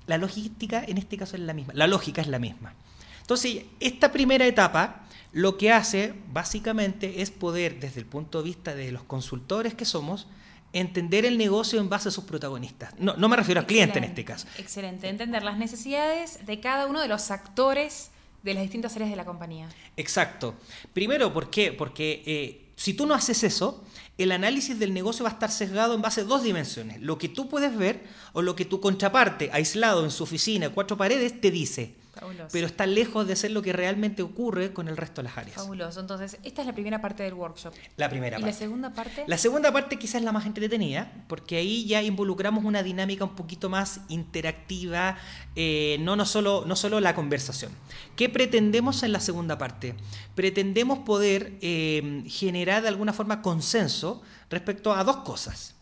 La 0.06 0.18
logística 0.18 0.84
en 0.86 1.00
este 1.00 1.18
caso 1.18 1.36
es 1.36 1.42
la 1.42 1.54
misma, 1.54 1.74
la 1.74 1.88
lógica 1.88 2.22
es 2.22 2.28
la 2.28 2.38
misma. 2.38 2.76
Entonces, 3.22 3.64
esta 3.80 4.12
primera 4.12 4.46
etapa 4.46 5.08
lo 5.32 5.58
que 5.58 5.72
hace 5.72 6.14
básicamente 6.32 7.24
es 7.24 7.32
poder, 7.32 7.80
desde 7.80 8.00
el 8.00 8.06
punto 8.06 8.38
de 8.38 8.46
vista 8.46 8.76
de 8.76 8.92
los 8.92 9.04
consultores 9.04 9.74
que 9.74 9.84
somos, 9.84 10.28
entender 10.76 11.26
el 11.26 11.38
negocio 11.38 11.80
en 11.80 11.88
base 11.88 12.10
a 12.10 12.12
sus 12.12 12.26
protagonistas. 12.26 12.94
No, 13.00 13.16
no 13.16 13.30
me 13.30 13.38
refiero 13.38 13.62
al 13.62 13.66
cliente 13.66 13.98
en 13.98 14.04
este 14.04 14.26
caso. 14.26 14.46
Excelente, 14.58 15.08
entender 15.08 15.42
las 15.42 15.58
necesidades 15.58 16.46
de 16.46 16.60
cada 16.60 16.86
uno 16.86 17.00
de 17.02 17.08
los 17.08 17.32
actores 17.32 18.12
de 18.44 18.54
las 18.54 18.62
distintas 18.62 18.94
áreas 18.96 19.10
de 19.10 19.16
la 19.16 19.24
compañía. 19.24 19.70
Exacto. 19.96 20.56
Primero, 20.94 21.34
¿por 21.34 21.50
qué? 21.50 21.72
Porque 21.72 22.22
eh, 22.26 22.66
si 22.76 22.94
tú 22.94 23.06
no 23.06 23.14
haces 23.14 23.44
eso, 23.44 23.86
el 24.18 24.34
análisis 24.34 24.78
del 24.78 24.94
negocio 24.94 25.24
va 25.24 25.30
a 25.30 25.34
estar 25.34 25.50
sesgado 25.50 25.96
en 25.96 26.02
base 26.02 26.22
a 26.22 26.24
dos 26.26 26.44
dimensiones. 26.44 27.02
Lo 27.02 27.18
que 27.18 27.30
tú 27.30 27.48
puedes 27.48 27.76
ver 27.76 28.04
o 28.34 28.42
lo 28.42 28.56
que 28.58 28.66
tu 28.66 28.82
contraparte, 28.82 29.50
aislado 29.54 30.04
en 30.04 30.12
su 30.12 30.24
oficina, 30.24 30.70
cuatro 30.70 30.98
paredes, 30.98 31.40
te 31.40 31.52
dice. 31.52 31.96
Fabuloso. 32.16 32.50
Pero 32.52 32.68
está 32.68 32.86
lejos 32.86 33.28
de 33.28 33.36
ser 33.36 33.52
lo 33.52 33.62
que 33.62 33.74
realmente 33.74 34.22
ocurre 34.22 34.72
con 34.74 34.88
el 34.88 34.96
resto 34.96 35.22
de 35.22 35.28
las 35.28 35.38
áreas. 35.38 35.56
Fabuloso. 35.56 36.00
Entonces, 36.00 36.38
esta 36.44 36.62
es 36.62 36.68
la 36.68 36.74
primera 36.74 37.02
parte 37.02 37.24
del 37.24 37.34
workshop. 37.34 37.74
La 37.98 38.10
primera 38.10 38.38
¿Y 38.38 38.42
parte. 38.42 38.54
la 38.54 38.58
segunda 38.58 38.94
parte? 38.94 39.24
La 39.28 39.38
segunda 39.38 39.72
parte 39.72 40.00
quizás 40.00 40.16
es 40.16 40.24
la 40.24 40.32
más 40.32 40.46
entretenida, 40.46 41.12
porque 41.28 41.58
ahí 41.58 41.86
ya 41.86 42.02
involucramos 42.02 42.64
una 42.64 42.84
dinámica 42.84 43.26
un 43.26 43.36
poquito 43.36 43.70
más 43.70 44.02
interactiva, 44.08 45.18
eh, 45.56 45.98
no, 46.00 46.16
no, 46.16 46.26
solo, 46.26 46.64
no 46.66 46.76
solo 46.76 47.00
la 47.00 47.16
conversación. 47.16 47.72
¿Qué 48.16 48.30
pretendemos 48.30 49.04
en 49.04 49.12
la 49.12 49.20
segunda 49.20 49.58
parte? 49.58 49.96
Pretendemos 50.36 51.00
poder 51.00 51.58
eh, 51.62 52.24
generar 52.28 52.82
de 52.82 52.88
alguna 52.88 53.14
forma 53.14 53.42
consenso 53.42 54.22
respecto 54.50 54.94
a 54.94 55.04
dos 55.04 55.18
cosas. 55.18 55.76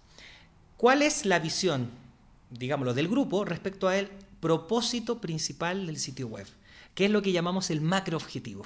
¿Cuál 0.78 1.02
es 1.02 1.26
la 1.26 1.40
visión, 1.40 1.90
digámoslo, 2.50 2.94
del 2.94 3.08
grupo 3.08 3.46
respecto 3.46 3.88
al 3.88 4.10
propósito 4.44 5.12
principal 5.20 5.88
del 5.88 5.98
sitio 5.98 6.28
web? 6.28 6.48
que 6.96 7.06
es 7.06 7.12
lo 7.12 7.22
que 7.22 7.32
llamamos 7.32 7.70
el 7.70 7.82
macro 7.82 8.18
objetivo. 8.18 8.66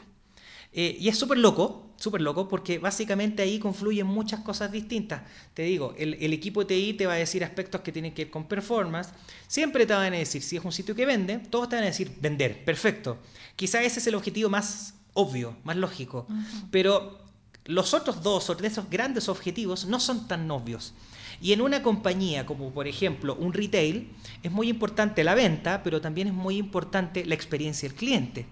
Eh, 0.74 0.98
y 1.00 1.08
es 1.08 1.18
súper 1.18 1.38
loco, 1.38 1.94
súper 1.96 2.22
loco, 2.22 2.48
porque 2.48 2.78
básicamente 2.78 3.42
ahí 3.42 3.58
confluyen 3.58 4.06
muchas 4.06 4.42
cosas 4.42 4.72
distintas. 4.72 5.22
Te 5.54 5.64
digo, 5.64 5.96
el, 5.98 6.16
el, 6.16 6.34
equipo 6.34 6.64
de 6.64 6.76
TI 6.76 6.94
te 6.94 7.06
va 7.08 7.14
a 7.14 7.18
decir 7.18 7.44
aspectos 7.44 7.82
que 7.82 7.92
tienen 7.92 8.14
que 8.14 8.26
ver 8.26 8.32
con 8.32 8.48
performance. 8.48 9.10
Siempre 9.48 9.86
te 9.86 9.94
van 9.94 10.14
a 10.14 10.18
decir, 10.18 10.44
si 10.44 10.58
es 10.58 10.66
un 10.66 10.72
sitio 10.72 10.94
que 10.94 11.06
vende, 11.06 11.40
todos 11.40 11.70
te 11.70 11.78
van 11.78 11.84
a 11.84 11.88
decir 11.88 12.12
vender, 12.20 12.66
perfecto. 12.66 13.18
Quizá 13.56 13.82
ese 13.82 14.00
es 14.00 14.08
el 14.08 14.16
objetivo 14.16 14.50
más 14.50 14.96
obvio, 15.14 15.58
más 15.64 15.78
lógico. 15.78 16.28
Uh 16.30 16.34
-huh. 16.34 16.68
Pero 16.70 17.20
los 17.66 17.94
otros 17.94 18.22
dos 18.22 18.50
o 18.50 18.58
tres 18.58 18.74
esos 18.74 18.90
grandes 18.90 19.30
objetivos 19.30 19.86
no 19.86 20.00
son 20.00 20.28
tan 20.28 20.52
obvios. 20.52 20.94
Y 21.42 21.54
en 21.54 21.62
una 21.62 21.84
compañía 21.84 22.46
como 22.46 22.72
por 22.72 22.88
ejemplo 22.88 23.36
un 23.36 23.54
retail, 23.54 24.10
es 24.44 24.52
muy 24.52 24.70
importante 24.70 25.24
la 25.24 25.36
venta, 25.36 25.84
pero 25.84 26.02
también 26.02 26.28
es 26.28 26.34
muy 26.34 26.58
importante 26.58 27.26
la 27.26 27.36
experiencia 27.36 27.88
del 27.88 27.98
cliente. 27.98 28.46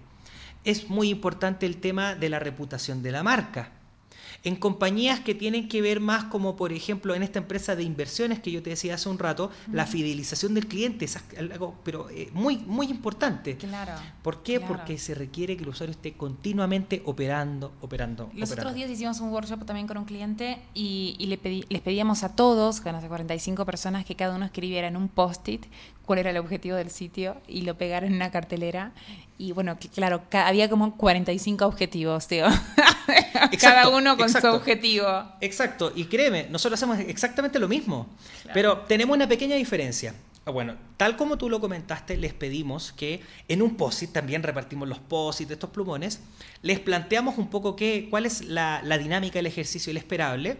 Es 0.64 0.88
muy 0.88 1.10
importante 1.10 1.66
el 1.66 1.76
tema 1.78 2.14
de 2.14 2.28
la 2.28 2.38
reputación 2.38 3.02
de 3.02 3.12
la 3.12 3.22
marca. 3.22 3.75
En 4.44 4.56
compañías 4.56 5.20
que 5.20 5.34
tienen 5.34 5.68
que 5.68 5.82
ver 5.82 6.00
más 6.00 6.24
como 6.24 6.56
por 6.56 6.72
ejemplo 6.72 7.14
en 7.14 7.22
esta 7.22 7.38
empresa 7.38 7.76
de 7.76 7.82
inversiones 7.82 8.40
que 8.40 8.50
yo 8.50 8.62
te 8.62 8.70
decía 8.70 8.94
hace 8.94 9.08
un 9.08 9.18
rato, 9.18 9.50
la 9.72 9.86
fidelización 9.86 10.54
del 10.54 10.66
cliente 10.66 11.04
es 11.04 11.18
algo 11.38 11.74
pero 11.84 12.08
eh, 12.10 12.30
muy 12.32 12.58
muy 12.58 12.86
importante. 12.88 13.56
Claro. 13.56 13.92
¿Por 14.22 14.42
qué? 14.42 14.58
claro. 14.58 14.74
Porque 14.74 14.98
se 14.98 15.14
requiere 15.14 15.56
que 15.56 15.62
el 15.62 15.68
usuario 15.68 15.92
esté 15.92 16.14
continuamente 16.14 17.02
operando, 17.04 17.72
operando. 17.80 18.30
Los 18.34 18.50
operando. 18.50 18.70
otros 18.70 18.74
días 18.74 18.90
hicimos 18.90 19.20
un 19.20 19.30
workshop 19.30 19.64
también 19.64 19.86
con 19.86 19.98
un 19.98 20.04
cliente 20.04 20.58
y, 20.74 21.16
y 21.18 21.26
le 21.26 21.38
pedí, 21.38 21.64
les 21.68 21.80
pedíamos 21.80 22.22
a 22.24 22.34
todos, 22.34 22.82
las 22.84 23.04
45 23.04 23.64
personas, 23.64 24.04
que 24.04 24.14
cada 24.14 24.34
uno 24.34 24.44
escribiera 24.44 24.88
en 24.88 24.96
un 24.96 25.08
post-it 25.08 25.66
cuál 26.06 26.20
era 26.20 26.30
el 26.30 26.38
objetivo 26.38 26.76
del 26.76 26.90
sitio 26.90 27.36
y 27.46 27.62
lo 27.62 27.76
pegaron 27.76 28.10
en 28.10 28.16
una 28.16 28.30
cartelera. 28.30 28.92
Y 29.38 29.52
bueno, 29.52 29.76
claro, 29.94 30.22
había 30.32 30.70
como 30.70 30.96
45 30.96 31.66
objetivos, 31.66 32.26
tío. 32.26 32.46
Exacto, 33.52 33.58
Cada 33.60 33.88
uno 33.90 34.16
con 34.16 34.26
exacto, 34.26 34.50
su 34.50 34.56
objetivo. 34.56 35.06
Exacto, 35.42 35.92
y 35.94 36.06
créeme, 36.06 36.46
nosotros 36.48 36.80
hacemos 36.80 36.98
exactamente 37.00 37.58
lo 37.58 37.68
mismo, 37.68 38.08
claro. 38.42 38.54
pero 38.54 38.78
tenemos 38.80 39.14
una 39.14 39.28
pequeña 39.28 39.56
diferencia. 39.56 40.14
Ah, 40.46 40.52
Bueno, 40.52 40.76
tal 40.96 41.16
como 41.16 41.36
tú 41.36 41.50
lo 41.50 41.60
comentaste, 41.60 42.16
les 42.16 42.32
pedimos 42.32 42.92
que 42.92 43.20
en 43.48 43.62
un 43.62 43.76
POSIT, 43.76 44.12
también 44.12 44.42
repartimos 44.42 44.88
los 44.88 44.98
POSIT 45.00 45.48
de 45.48 45.54
estos 45.54 45.70
plumones, 45.70 46.20
les 46.62 46.80
planteamos 46.80 47.36
un 47.36 47.50
poco 47.50 47.76
qué, 47.76 48.06
cuál 48.08 48.26
es 48.26 48.44
la, 48.44 48.80
la 48.82 48.96
dinámica 48.96 49.34
del 49.34 49.46
ejercicio, 49.46 49.90
el 49.90 49.96
esperable, 49.98 50.56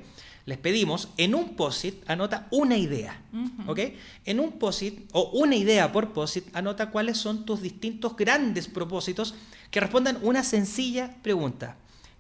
les 0.47 0.59
pedimos, 0.59 1.09
en 1.17 1.35
un 1.35 1.57
POSIT 1.57 2.09
anota 2.09 2.47
una 2.53 2.77
idea, 2.77 3.21
uh 3.33 3.37
-huh. 3.37 3.69
¿ok? 3.71 3.81
En 4.25 4.39
un 4.39 4.53
POSIT, 4.53 5.11
o 5.13 5.31
una 5.33 5.57
idea 5.57 5.91
por 5.91 6.13
POSIT, 6.13 6.55
anota 6.55 6.91
cuáles 6.91 7.19
son 7.19 7.45
tus 7.45 7.61
distintos 7.61 8.17
grandes 8.17 8.69
propósitos 8.69 9.35
que 9.73 9.81
respondan 9.81 10.19
una 10.23 10.45
sencilla 10.45 11.17
pregunta. 11.23 11.77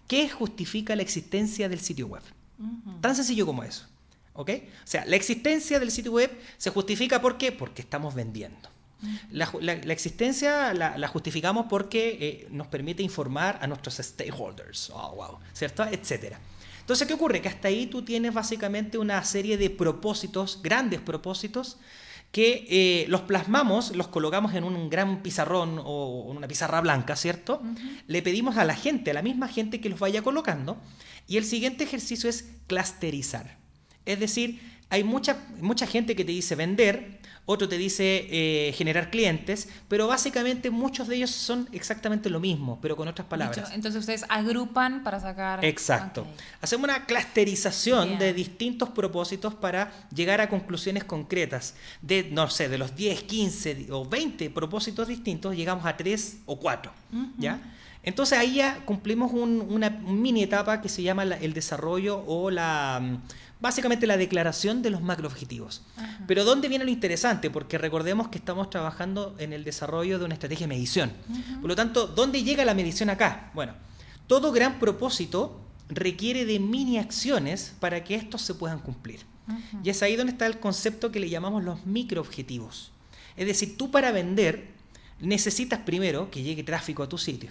¿Qué 0.09 0.29
justifica 0.29 0.97
la 0.97 1.03
existencia 1.03 1.69
del 1.69 1.81
sitio 1.81 2.09
web? 2.09 2.23
Uh 2.59 2.65
-huh. 2.65 3.01
Tan 3.01 3.15
sencillo 3.15 3.47
como 3.47 3.63
eso, 3.63 3.87
¿ok? 4.35 4.51
O 4.85 4.87
sea, 4.87 5.05
la 5.07 5.15
existencia 5.17 5.79
del 5.79 5.93
sitio 5.93 6.13
web 6.13 6.31
se 6.59 6.71
justifica 6.71 7.21
¿por 7.21 7.39
qué? 7.39 7.53
Porque 7.53 7.83
estamos 7.83 8.15
vendiendo. 8.15 8.69
La, 9.31 9.49
la, 9.61 9.75
la, 9.75 9.93
existencia 9.93 10.73
la, 10.73 10.97
la 10.97 11.07
justificamos 11.09 11.67
porque 11.69 12.17
eh, 12.21 12.49
nos 12.51 12.67
permite 12.67 13.03
informar 13.03 13.59
a 13.61 13.67
nuestros 13.67 13.97
stakeholders, 13.97 14.91
oh, 14.91 15.15
wow, 15.15 15.39
¿cierto? 15.53 15.85
Etcétera. 15.85 16.41
Entonces, 16.87 17.09
¿qué 17.09 17.15
ocurre? 17.15 17.43
Que 17.43 17.49
hasta 17.49 17.67
ahí 17.67 17.89
tú 17.89 18.03
tienes 18.03 18.33
básicamente 18.33 18.97
una 18.97 19.25
serie 19.25 19.59
de 19.59 19.71
propósitos, 19.71 20.61
grandes 20.63 21.01
propósitos, 21.01 21.79
que 22.31 22.65
eh, 22.71 23.07
los 23.09 23.23
plasmamos, 23.23 23.97
los 23.97 24.07
colocamos 24.07 24.55
en 24.55 24.63
un 24.63 24.89
gran 24.89 25.21
pizarrón 25.21 25.81
o 25.85 26.29
en 26.31 26.37
una 26.37 26.47
pizarra 26.47 26.81
blanca, 26.81 27.17
¿cierto? 27.17 27.61
Uh 27.61 27.67
-huh. 27.67 28.03
Le 28.07 28.23
pedimos 28.23 28.57
a 28.57 28.65
la 28.65 28.77
gente, 28.77 29.11
a 29.11 29.15
la 29.15 29.23
misma 29.23 29.49
gente 29.49 29.81
que 29.81 29.89
los 29.89 29.99
vaya 29.99 30.23
colocando, 30.23 30.77
y 31.27 31.39
el 31.39 31.45
siguiente 31.45 31.83
ejercicio 31.83 32.31
es 32.31 32.51
clusterizar. 32.69 33.59
Es 34.07 34.21
decir, 34.21 34.61
hay 34.89 35.05
mucha, 35.05 35.37
mucha 35.61 35.87
gente 35.87 36.15
que 36.15 36.25
te 36.25 36.33
dice 36.33 36.55
vender, 36.55 37.19
otro 37.49 37.69
te 37.69 37.79
dice 37.79 38.27
eh, 38.29 38.73
generar 38.73 39.11
clientes, 39.11 39.69
pero 39.89 40.09
básicamente 40.09 40.71
muchos 40.71 41.07
de 41.07 41.17
ellos 41.17 41.31
son 41.31 41.69
exactamente 41.73 42.29
lo 42.29 42.41
mismo, 42.41 42.79
pero 42.83 42.97
con 42.97 43.07
otras 43.07 43.29
palabras. 43.29 43.71
Entonces 43.73 44.01
ustedes 44.01 44.25
agrupan 44.29 45.05
para 45.05 45.21
sacar... 45.21 45.65
Exacto. 45.65 46.23
Okay. 46.23 46.35
Hacemos 46.61 46.85
una 46.85 47.07
clusterización 47.07 48.09
Bien. 48.09 48.19
de 48.19 48.33
distintos 48.33 48.89
propósitos 48.91 49.55
para 49.55 49.93
llegar 50.13 50.41
a 50.41 50.49
conclusiones 50.49 51.05
concretas. 51.05 51.75
De, 52.03 52.29
no 52.33 52.51
sé, 52.51 52.69
de 52.69 52.79
los 52.79 52.97
10, 52.97 53.23
15 53.23 53.87
o 53.91 54.05
20 54.05 54.51
propósitos 54.51 55.07
distintos, 55.07 55.55
llegamos 55.55 55.87
a 55.87 55.97
3 55.97 56.39
o 56.47 56.59
4. 56.59 56.93
Uh 57.13 57.17
-huh. 57.17 57.33
¿Ya? 57.39 57.61
Entonces 58.03 58.39
ahí 58.39 58.55
ya 58.55 58.85
cumplimos 58.85 59.33
un, 59.33 59.67
una 59.69 59.91
mini 59.91 60.45
etapa 60.45 60.81
que 60.81 60.89
se 60.89 61.03
llama 61.03 61.25
la, 61.25 61.37
el 61.39 61.53
desarrollo 61.53 62.23
o 62.27 62.53
la 62.53 63.19
básicamente 63.61 64.07
la 64.07 64.17
declaración 64.17 64.83
de 64.83 64.91
los 64.91 65.03
macroobjetivos. 65.03 65.83
Ajá. 65.97 66.25
Pero 66.27 66.45
¿dónde 66.45 66.69
viene 66.69 66.85
lo 66.85 66.91
interesante? 66.91 67.51
Porque 67.51 67.79
recordemos 67.79 68.29
que 68.29 68.39
estamos 68.39 68.71
trabajando 68.71 69.35
en 69.39 69.53
el 69.53 69.65
desarrollo 69.65 70.19
de 70.19 70.25
una 70.25 70.35
estrategia 70.35 70.67
de 70.67 70.75
medición. 70.75 71.13
Ajá. 71.31 71.61
Por 71.61 71.69
lo 71.69 71.77
tanto, 71.77 72.07
¿dónde 72.07 72.43
llega 72.43 72.65
la 72.65 72.75
medición 72.75 73.11
acá? 73.11 73.51
Bueno, 73.55 73.75
todo 74.27 74.53
gran 74.53 74.79
propósito 74.79 75.61
requiere 75.89 76.45
de 76.45 76.59
mini 76.59 76.99
acciones 76.99 77.75
para 77.81 78.03
que 78.05 78.15
estos 78.15 78.43
se 78.43 78.55
puedan 78.55 78.81
cumplir. 78.81 79.21
Ajá. 79.47 79.81
Y 79.83 79.91
es 79.91 80.03
ahí 80.03 80.17
donde 80.17 80.33
está 80.33 80.47
el 80.47 80.59
concepto 80.59 81.13
que 81.13 81.21
le 81.21 81.31
llamamos 81.31 81.65
los 81.65 81.87
microobjetivos. 81.87 82.93
Es 83.37 83.47
decir, 83.47 83.77
tú 83.77 83.91
para 83.91 84.13
vender 84.13 84.75
necesitas 85.21 85.81
primero 85.81 86.31
que 86.31 86.43
llegue 86.43 86.63
tráfico 86.63 87.03
a 87.03 87.09
tu 87.09 87.19
sitio. 87.19 87.51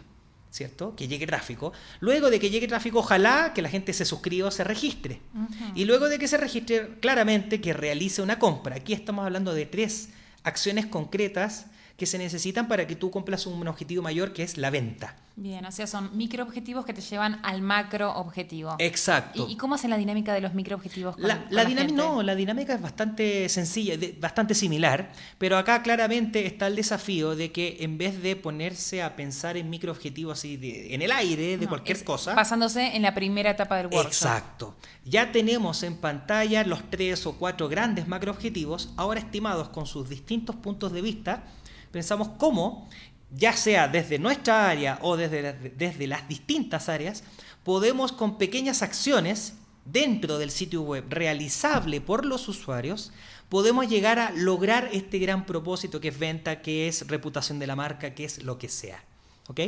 ¿Cierto? 0.56 0.96
Que 0.96 1.08
llegue 1.08 1.28
tráfico. 1.28 1.74
Luego 2.00 2.30
de 2.30 2.40
que 2.40 2.50
llegue 2.50 2.68
tráfico, 2.68 3.00
ojalá 3.00 3.52
que 3.54 3.62
la 3.62 3.70
gente 3.70 3.92
se 3.92 4.06
suscriba 4.06 4.48
o 4.48 4.52
se 4.52 4.64
registre. 4.64 5.20
Uh 5.34 5.40
-huh. 5.40 5.72
Y 5.76 5.86
luego 5.86 6.08
de 6.08 6.18
que 6.18 6.30
se 6.30 6.38
registre, 6.38 6.92
claramente 7.02 7.60
que 7.60 7.74
realice 7.74 8.22
una 8.22 8.40
compra. 8.40 8.78
Aquí 8.78 8.94
estamos 8.94 9.26
hablando 9.26 9.54
de 9.54 9.66
tres 9.66 10.10
acciones 10.44 10.86
concretas 10.86 11.66
que 11.98 12.06
se 12.06 12.18
necesitan 12.18 12.68
para 12.70 12.88
que 12.88 12.96
tú 12.96 13.12
cumplas 13.12 13.46
un 13.48 13.68
objetivo 13.68 14.02
mayor 14.02 14.32
que 14.32 14.44
es 14.44 14.58
la 14.58 14.70
venta. 14.70 15.18
Bien, 15.38 15.66
o 15.66 15.72
sea, 15.72 15.86
son 15.86 16.16
microobjetivos 16.16 16.86
que 16.86 16.94
te 16.94 17.02
llevan 17.02 17.42
al 17.44 17.62
macro 17.62 18.14
objetivo. 18.16 18.76
Exacto. 18.80 19.46
¿Y, 19.50 19.54
y 19.54 19.58
cómo 19.58 19.76
hacen 19.76 19.90
la 19.90 19.98
dinámica 19.98 20.34
de 20.34 20.40
los 20.40 20.54
microobjetivos? 20.54 21.16
Con, 21.16 21.28
la, 21.28 21.44
con 21.44 21.54
la, 21.54 21.64
la 21.64 21.70
dinámica, 21.70 21.94
no, 21.94 22.24
la 22.24 22.36
dinámica 22.36 22.74
es 22.74 22.82
bastante 22.82 23.50
sencilla, 23.50 23.98
de, 23.98 24.16
bastante 24.18 24.56
similar, 24.56 25.12
pero 25.38 25.58
acá 25.58 25.84
claramente 25.84 26.46
está 26.46 26.68
el 26.68 26.78
desafío 26.78 27.36
de 27.36 27.52
que 27.52 27.78
en 27.82 27.98
vez 27.98 28.24
de 28.24 28.38
ponerse 28.38 29.04
a 29.04 29.18
pensar 29.18 29.58
en 29.58 29.70
microobjetivos 29.70 30.40
así 30.40 30.56
de, 30.56 30.96
en 30.96 31.02
el 31.02 31.12
aire, 31.12 31.58
de 31.58 31.66
no, 31.66 31.70
cualquier 31.70 32.02
cosa. 32.06 32.34
Basándose 32.34 32.96
en 32.96 33.02
la 33.02 33.14
primera 33.14 33.52
etapa 33.52 33.76
del 33.76 33.88
workshop. 33.88 34.08
Exacto. 34.08 34.76
Ya 35.04 35.34
tenemos 35.34 35.84
en 35.84 35.98
pantalla 35.98 36.64
los 36.64 36.90
tres 36.90 37.26
o 37.26 37.34
cuatro 37.34 37.68
grandes 37.68 38.08
macroobjetivos, 38.08 38.94
ahora 38.96 39.20
estimados 39.20 39.68
con 39.68 39.86
sus 39.86 40.08
distintos 40.08 40.56
puntos 40.56 40.94
de 40.94 41.02
vista. 41.02 41.44
Pensamos 41.92 42.30
cómo 42.38 42.90
ya 43.32 43.54
sea 43.54 43.88
desde 43.88 44.20
nuestra 44.20 44.70
área 44.70 45.00
o 45.02 45.18
desde, 45.18 45.54
desde 45.54 46.08
las 46.08 46.28
distintas 46.28 46.90
áreas, 46.90 47.24
podemos 47.64 48.12
con 48.12 48.38
pequeñas 48.38 48.82
acciones 48.82 49.54
dentro 49.86 50.38
del 50.38 50.52
sitio 50.52 50.82
web 50.82 51.06
realizable 51.10 52.02
por 52.02 52.26
los 52.26 52.48
usuarios, 52.48 53.12
podemos 53.50 53.88
llegar 53.88 54.20
a 54.20 54.32
lograr 54.32 54.90
este 54.92 55.20
gran 55.20 55.46
propósito 55.46 56.02
que 56.02 56.10
es 56.10 56.20
venta, 56.20 56.62
que 56.62 56.88
es 56.88 57.08
reputación 57.08 57.60
de 57.60 57.68
la 57.68 57.76
marca, 57.76 58.14
que 58.16 58.26
es 58.26 58.44
lo 58.44 58.58
que 58.58 58.70
sea. 58.70 59.04
¿Ok? 59.48 59.60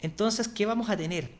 Entonces, 0.00 0.48
¿qué 0.48 0.64
vamos 0.64 0.88
a 0.88 0.96
tener? 0.96 1.30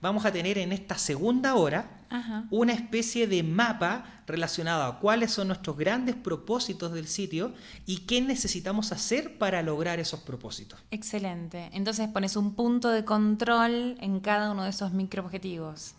Vamos 0.00 0.24
a 0.24 0.32
tener 0.32 0.58
en 0.58 0.72
esta 0.72 0.96
segunda 0.98 1.54
hora 1.54 2.00
Ajá. 2.10 2.44
una 2.50 2.72
especie 2.72 3.26
de 3.26 3.42
mapa 3.42 4.22
relacionado 4.26 4.84
a 4.84 4.98
cuáles 4.98 5.30
son 5.32 5.48
nuestros 5.48 5.76
grandes 5.76 6.14
propósitos 6.14 6.92
del 6.92 7.06
sitio 7.06 7.52
y 7.86 7.98
qué 7.98 8.20
necesitamos 8.20 8.92
hacer 8.92 9.38
para 9.38 9.62
lograr 9.62 10.00
esos 10.00 10.20
propósitos. 10.20 10.78
Excelente. 10.90 11.70
Entonces 11.72 12.08
pones 12.08 12.36
un 12.36 12.54
punto 12.54 12.90
de 12.90 13.04
control 13.04 13.96
en 14.00 14.20
cada 14.20 14.50
uno 14.50 14.64
de 14.64 14.70
esos 14.70 14.92
microobjetivos. 14.92 15.94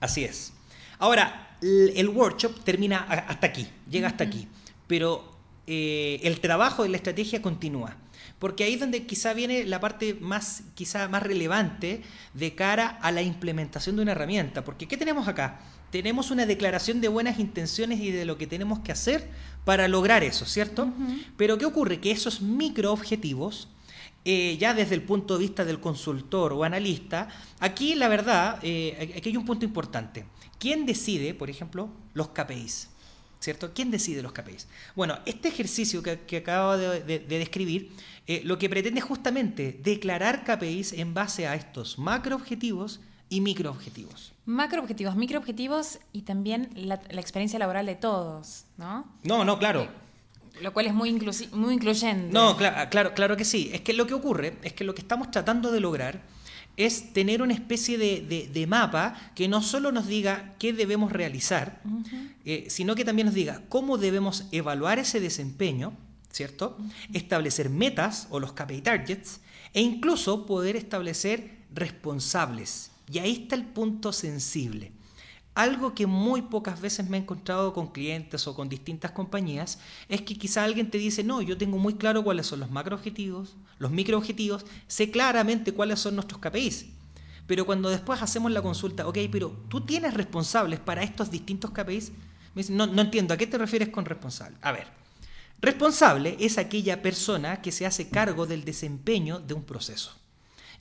Así 0.00 0.24
es. 0.24 0.52
Ahora, 0.98 1.56
el 1.60 2.08
workshop 2.08 2.62
termina 2.64 2.98
hasta 2.98 3.46
aquí, 3.46 3.68
llega 3.90 4.08
hasta 4.08 4.24
aquí, 4.24 4.48
pero 4.86 5.32
eh, 5.66 6.20
el 6.22 6.40
trabajo 6.40 6.82
de 6.82 6.88
la 6.90 6.96
estrategia 6.96 7.40
continúa. 7.42 7.96
Porque 8.42 8.64
ahí 8.64 8.74
es 8.74 8.80
donde 8.80 9.06
quizá 9.06 9.34
viene 9.34 9.64
la 9.66 9.78
parte 9.78 10.14
más, 10.14 10.64
quizá 10.74 11.06
más 11.06 11.22
relevante 11.22 12.02
de 12.34 12.56
cara 12.56 12.88
a 13.00 13.12
la 13.12 13.22
implementación 13.22 13.94
de 13.94 14.02
una 14.02 14.10
herramienta. 14.10 14.64
Porque 14.64 14.88
¿qué 14.88 14.96
tenemos 14.96 15.28
acá? 15.28 15.60
Tenemos 15.92 16.32
una 16.32 16.44
declaración 16.44 17.00
de 17.00 17.06
buenas 17.06 17.38
intenciones 17.38 18.00
y 18.00 18.10
de 18.10 18.24
lo 18.24 18.38
que 18.38 18.48
tenemos 18.48 18.80
que 18.80 18.90
hacer 18.90 19.30
para 19.64 19.86
lograr 19.86 20.24
eso, 20.24 20.44
¿cierto? 20.44 20.92
Pero 21.36 21.56
¿qué 21.56 21.66
ocurre? 21.66 22.00
Que 22.00 22.10
esos 22.10 22.40
microobjetivos 22.40 23.68
eh, 24.24 24.56
ya 24.58 24.74
desde 24.74 24.96
el 24.96 25.04
punto 25.04 25.34
de 25.34 25.44
vista 25.44 25.64
del 25.64 25.78
consultor 25.78 26.52
o 26.52 26.64
analista, 26.64 27.28
aquí 27.60 27.94
la 27.94 28.08
verdad, 28.08 28.58
eh, 28.62 29.14
aquí 29.16 29.28
hay 29.28 29.36
un 29.36 29.44
punto 29.44 29.64
importante. 29.64 30.26
¿Quién 30.58 30.84
decide, 30.84 31.32
por 31.32 31.48
ejemplo, 31.48 31.90
los 32.12 32.30
KPIs? 32.30 32.88
¿Cierto? 33.42 33.72
¿Quién 33.74 33.90
decide 33.90 34.22
los 34.22 34.32
KPIs? 34.32 34.68
Bueno, 34.94 35.18
este 35.26 35.48
ejercicio 35.48 36.00
que, 36.02 36.20
que 36.20 36.36
acabo 36.38 36.76
de, 36.76 37.02
de- 37.02 37.18
de 37.18 37.38
describir, 37.40 37.90
eh, 38.28 38.40
lo 38.44 38.56
que 38.56 38.70
pretende 38.70 39.00
es 39.00 39.04
justamente 39.04 39.80
declarar 39.82 40.44
KPIs 40.44 40.92
en 40.92 41.12
base 41.12 41.48
a 41.48 41.56
estos 41.56 41.98
macroobjetivos 41.98 43.00
y 43.28 43.40
microobjetivos. 43.40 44.32
Macroobjetivos, 44.46 45.16
microobjetivos 45.16 45.98
y 46.12 46.22
también 46.22 46.70
la, 46.76 47.00
la 47.10 47.20
experiencia 47.20 47.58
laboral 47.58 47.86
de 47.86 47.96
todos, 47.96 48.64
¿no? 48.76 49.06
No, 49.24 49.44
no, 49.44 49.58
claro. 49.58 49.88
Lo 50.60 50.72
cual 50.72 50.86
es 50.86 50.94
muy, 50.94 51.10
muy 51.52 51.74
incluyente. 51.74 52.32
No, 52.32 52.56
cla- 52.56 52.88
claro, 52.90 53.12
claro 53.14 53.36
que 53.36 53.44
sí. 53.44 53.70
Es 53.72 53.80
que 53.80 53.92
lo 53.92 54.06
que 54.06 54.14
ocurre 54.14 54.56
es 54.62 54.72
que 54.74 54.84
lo 54.84 54.94
que 54.94 55.00
estamos 55.00 55.30
tratando 55.32 55.72
de 55.72 55.80
lograr 55.80 56.20
es 56.76 57.12
tener 57.12 57.42
una 57.42 57.54
especie 57.54 57.98
de, 57.98 58.20
de- 58.22 58.48
de 58.52 58.66
mapa 58.66 59.14
que 59.34 59.46
no 59.48 59.62
solo 59.62 59.92
nos 59.92 60.06
diga 60.06 60.54
qué 60.58 60.72
debemos 60.72 61.12
realizar, 61.12 61.80
eh, 62.44 62.66
sino 62.68 62.94
que 62.94 63.04
también 63.04 63.26
nos 63.26 63.34
diga 63.34 63.62
cómo 63.68 63.98
debemos 63.98 64.46
evaluar 64.52 64.98
ese 64.98 65.20
desempeño, 65.20 65.92
¿cierto? 66.30 66.78
Establecer 67.12 67.68
metas 67.70 68.26
o 68.30 68.40
los 68.40 68.52
KPI 68.54 68.80
targets 68.80 69.40
e 69.74 69.80
incluso 69.82 70.46
poder 70.46 70.76
establecer 70.76 71.50
responsables. 71.74 72.90
Y 73.12 73.18
ahí 73.18 73.32
está 73.42 73.54
el 73.56 73.64
punto 73.64 74.12
sensible. 74.12 74.92
Algo 75.54 75.94
que 75.94 76.06
muy 76.06 76.40
pocas 76.40 76.80
veces 76.80 77.10
me 77.10 77.18
he 77.18 77.20
encontrado 77.20 77.74
con 77.74 77.88
clientes 77.88 78.46
o 78.46 78.54
con 78.54 78.70
distintas 78.70 79.10
compañías 79.10 79.78
es 80.08 80.22
que 80.22 80.38
quizá 80.38 80.64
alguien 80.64 80.90
te 80.90 80.96
dice, 80.96 81.22
no, 81.24 81.42
yo 81.42 81.58
tengo 81.58 81.76
muy 81.76 81.94
claro 81.94 82.24
cuáles 82.24 82.46
son 82.46 82.60
los 82.60 82.70
macroobjetivos, 82.70 83.54
los 83.78 83.90
microobjetivos, 83.90 84.64
sé 84.86 85.10
claramente 85.10 85.72
cuáles 85.72 86.00
son 86.00 86.14
nuestros 86.14 86.40
KPIs. 86.40 86.86
Pero 87.46 87.66
cuando 87.66 87.90
después 87.90 88.22
hacemos 88.22 88.50
la 88.50 88.62
consulta, 88.62 89.06
ok, 89.06 89.18
pero 89.30 89.50
tú 89.68 89.82
tienes 89.82 90.14
responsables 90.14 90.80
para 90.80 91.02
estos 91.02 91.30
distintos 91.30 91.70
KPIs, 91.72 92.12
me 92.54 92.62
no, 92.70 92.86
no 92.86 93.02
entiendo, 93.02 93.34
¿a 93.34 93.36
qué 93.36 93.46
te 93.46 93.58
refieres 93.58 93.90
con 93.90 94.06
responsable? 94.06 94.56
A 94.62 94.72
ver, 94.72 94.86
responsable 95.60 96.36
es 96.40 96.56
aquella 96.56 97.02
persona 97.02 97.60
que 97.60 97.72
se 97.72 97.84
hace 97.84 98.08
cargo 98.08 98.46
del 98.46 98.64
desempeño 98.64 99.38
de 99.38 99.52
un 99.52 99.64
proceso. 99.64 100.21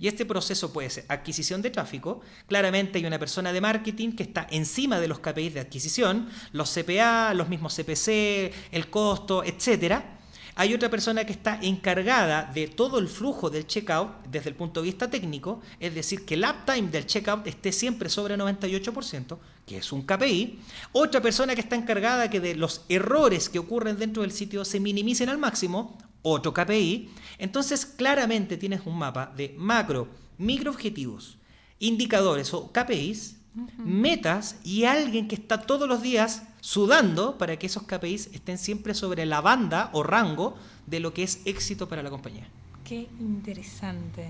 Y 0.01 0.07
este 0.07 0.25
proceso 0.25 0.73
puede 0.73 0.89
ser 0.89 1.05
adquisición 1.09 1.61
de 1.61 1.69
tráfico. 1.69 2.21
Claramente 2.47 2.97
hay 2.97 3.05
una 3.05 3.19
persona 3.19 3.53
de 3.53 3.61
marketing 3.61 4.13
que 4.13 4.23
está 4.23 4.47
encima 4.49 4.99
de 4.99 5.07
los 5.07 5.19
KPIs 5.19 5.53
de 5.53 5.59
adquisición, 5.59 6.27
los 6.53 6.73
CPA, 6.73 7.35
los 7.35 7.49
mismos 7.49 7.75
CPC, 7.75 8.51
el 8.71 8.89
costo, 8.89 9.43
etcétera. 9.43 10.17
Hay 10.55 10.73
otra 10.73 10.89
persona 10.89 11.23
que 11.23 11.33
está 11.33 11.59
encargada 11.61 12.51
de 12.51 12.67
todo 12.67 12.97
el 12.97 13.09
flujo 13.09 13.51
del 13.51 13.67
checkout 13.67 14.25
desde 14.27 14.49
el 14.49 14.55
punto 14.55 14.81
de 14.81 14.85
vista 14.85 15.07
técnico, 15.07 15.61
es 15.79 15.93
decir, 15.93 16.25
que 16.25 16.33
el 16.33 16.45
uptime 16.45 16.89
del 16.89 17.05
checkout 17.05 17.45
esté 17.45 17.71
siempre 17.71 18.09
sobre 18.09 18.35
98%, 18.37 19.37
que 19.67 19.77
es 19.77 19.91
un 19.91 20.01
KPI. 20.01 20.59
Otra 20.93 21.21
persona 21.21 21.53
que 21.53 21.61
está 21.61 21.75
encargada 21.75 22.31
que 22.31 22.39
de 22.39 22.55
los 22.55 22.85
errores 22.89 23.49
que 23.49 23.59
ocurren 23.59 23.99
dentro 23.99 24.23
del 24.23 24.31
sitio 24.31 24.65
se 24.65 24.79
minimicen 24.79 25.29
al 25.29 25.37
máximo, 25.37 25.95
otro 26.21 26.53
KPI. 26.53 27.09
Entonces, 27.37 27.85
claramente 27.85 28.57
tienes 28.57 28.81
un 28.85 28.97
mapa 28.97 29.31
de 29.35 29.55
macro, 29.57 30.07
microobjetivos, 30.37 31.37
indicadores 31.79 32.53
o 32.53 32.71
KPIs, 32.71 33.37
metas 33.77 34.57
y 34.63 34.85
alguien 34.85 35.27
que 35.27 35.35
está 35.35 35.61
todos 35.61 35.87
los 35.87 36.01
días 36.01 36.43
sudando 36.61 37.37
para 37.37 37.57
que 37.57 37.65
esos 37.65 37.83
KPIs 37.83 38.27
estén 38.33 38.57
siempre 38.57 38.93
sobre 38.93 39.25
la 39.25 39.41
banda 39.41 39.89
o 39.93 40.03
rango 40.03 40.55
de 40.87 40.99
lo 40.99 41.13
que 41.13 41.23
es 41.23 41.41
éxito 41.45 41.89
para 41.89 42.03
la 42.03 42.09
compañía. 42.09 42.47
Qué 42.85 43.09
interesante. 43.19 44.29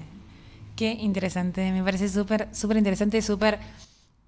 Qué 0.75 0.91
interesante. 0.91 1.71
Me 1.71 1.83
parece 1.83 2.09
súper, 2.09 2.47
súper 2.53 2.77
interesante, 2.77 3.21
súper 3.21 3.59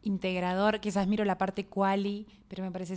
integrador. 0.04 0.80
Quizás 0.80 1.08
miro 1.08 1.26
la 1.26 1.38
parte 1.38 1.66
quali, 1.66 2.28
pero 2.48 2.64
me 2.64 2.72
parece 2.72 2.96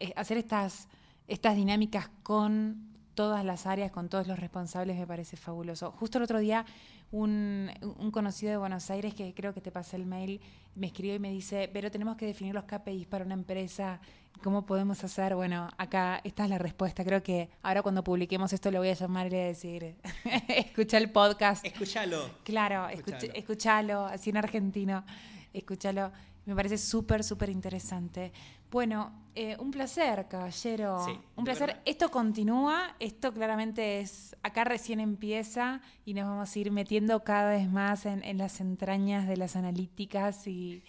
eh, 0.00 0.12
hacer 0.16 0.38
estas, 0.38 0.88
estas 1.28 1.56
dinámicas 1.56 2.10
con 2.22 2.87
todas 3.18 3.44
las 3.44 3.66
áreas, 3.66 3.90
con 3.90 4.08
todos 4.08 4.28
los 4.28 4.38
responsables, 4.38 4.96
me 4.96 5.04
parece 5.04 5.36
fabuloso. 5.36 5.90
Justo 5.90 6.18
el 6.18 6.22
otro 6.22 6.38
día, 6.38 6.64
un, 7.10 7.68
un 7.98 8.12
conocido 8.12 8.52
de 8.52 8.58
Buenos 8.58 8.88
Aires, 8.92 9.12
que 9.12 9.34
creo 9.34 9.52
que 9.52 9.60
te 9.60 9.72
pasé 9.72 9.96
el 9.96 10.06
mail, 10.06 10.40
me 10.76 10.86
escribió 10.86 11.16
y 11.16 11.18
me 11.18 11.32
dice, 11.32 11.68
pero 11.72 11.90
tenemos 11.90 12.16
que 12.16 12.26
definir 12.26 12.54
los 12.54 12.62
KPIs 12.62 13.08
para 13.08 13.24
una 13.24 13.34
empresa, 13.34 13.98
¿cómo 14.44 14.64
podemos 14.66 15.02
hacer? 15.02 15.34
Bueno, 15.34 15.68
acá 15.78 16.20
esta 16.22 16.44
es 16.44 16.50
la 16.50 16.58
respuesta. 16.58 17.02
Creo 17.02 17.20
que 17.20 17.50
ahora 17.64 17.82
cuando 17.82 18.04
publiquemos 18.04 18.52
esto 18.52 18.70
le 18.70 18.78
voy 18.78 18.90
a 18.90 18.94
llamar 18.94 19.26
y 19.26 19.30
le 19.30 19.36
voy 19.36 19.44
a 19.46 19.48
decir, 19.48 19.96
escucha 20.48 20.96
el 20.98 21.10
podcast. 21.10 21.66
Escúchalo. 21.66 22.30
Claro, 22.44 22.86
escuchalo, 23.34 24.06
así 24.06 24.30
en 24.30 24.36
argentino, 24.36 25.04
escúchalo. 25.52 26.12
Me 26.48 26.54
parece 26.56 26.78
súper, 26.78 27.22
súper 27.22 27.50
interesante. 27.50 28.32
Bueno, 28.70 29.12
eh, 29.34 29.54
un 29.60 29.70
placer, 29.70 30.26
caballero. 30.28 31.04
Sí, 31.04 31.12
un 31.36 31.44
placer. 31.44 31.66
verdad. 31.68 31.82
Esto 31.84 32.10
continúa, 32.10 32.96
esto 33.00 33.34
claramente 33.34 34.00
es, 34.00 34.34
acá 34.42 34.64
recién 34.64 34.98
empieza 34.98 35.82
y 36.06 36.14
nos 36.14 36.24
vamos 36.26 36.56
a 36.56 36.58
ir 36.58 36.70
metiendo 36.72 37.22
cada 37.22 37.50
vez 37.50 37.68
más 37.68 38.06
en, 38.06 38.24
en 38.24 38.38
las 38.38 38.60
entrañas 38.62 39.28
de 39.28 39.36
las 39.36 39.56
analíticas 39.56 40.46
y, 40.46 40.82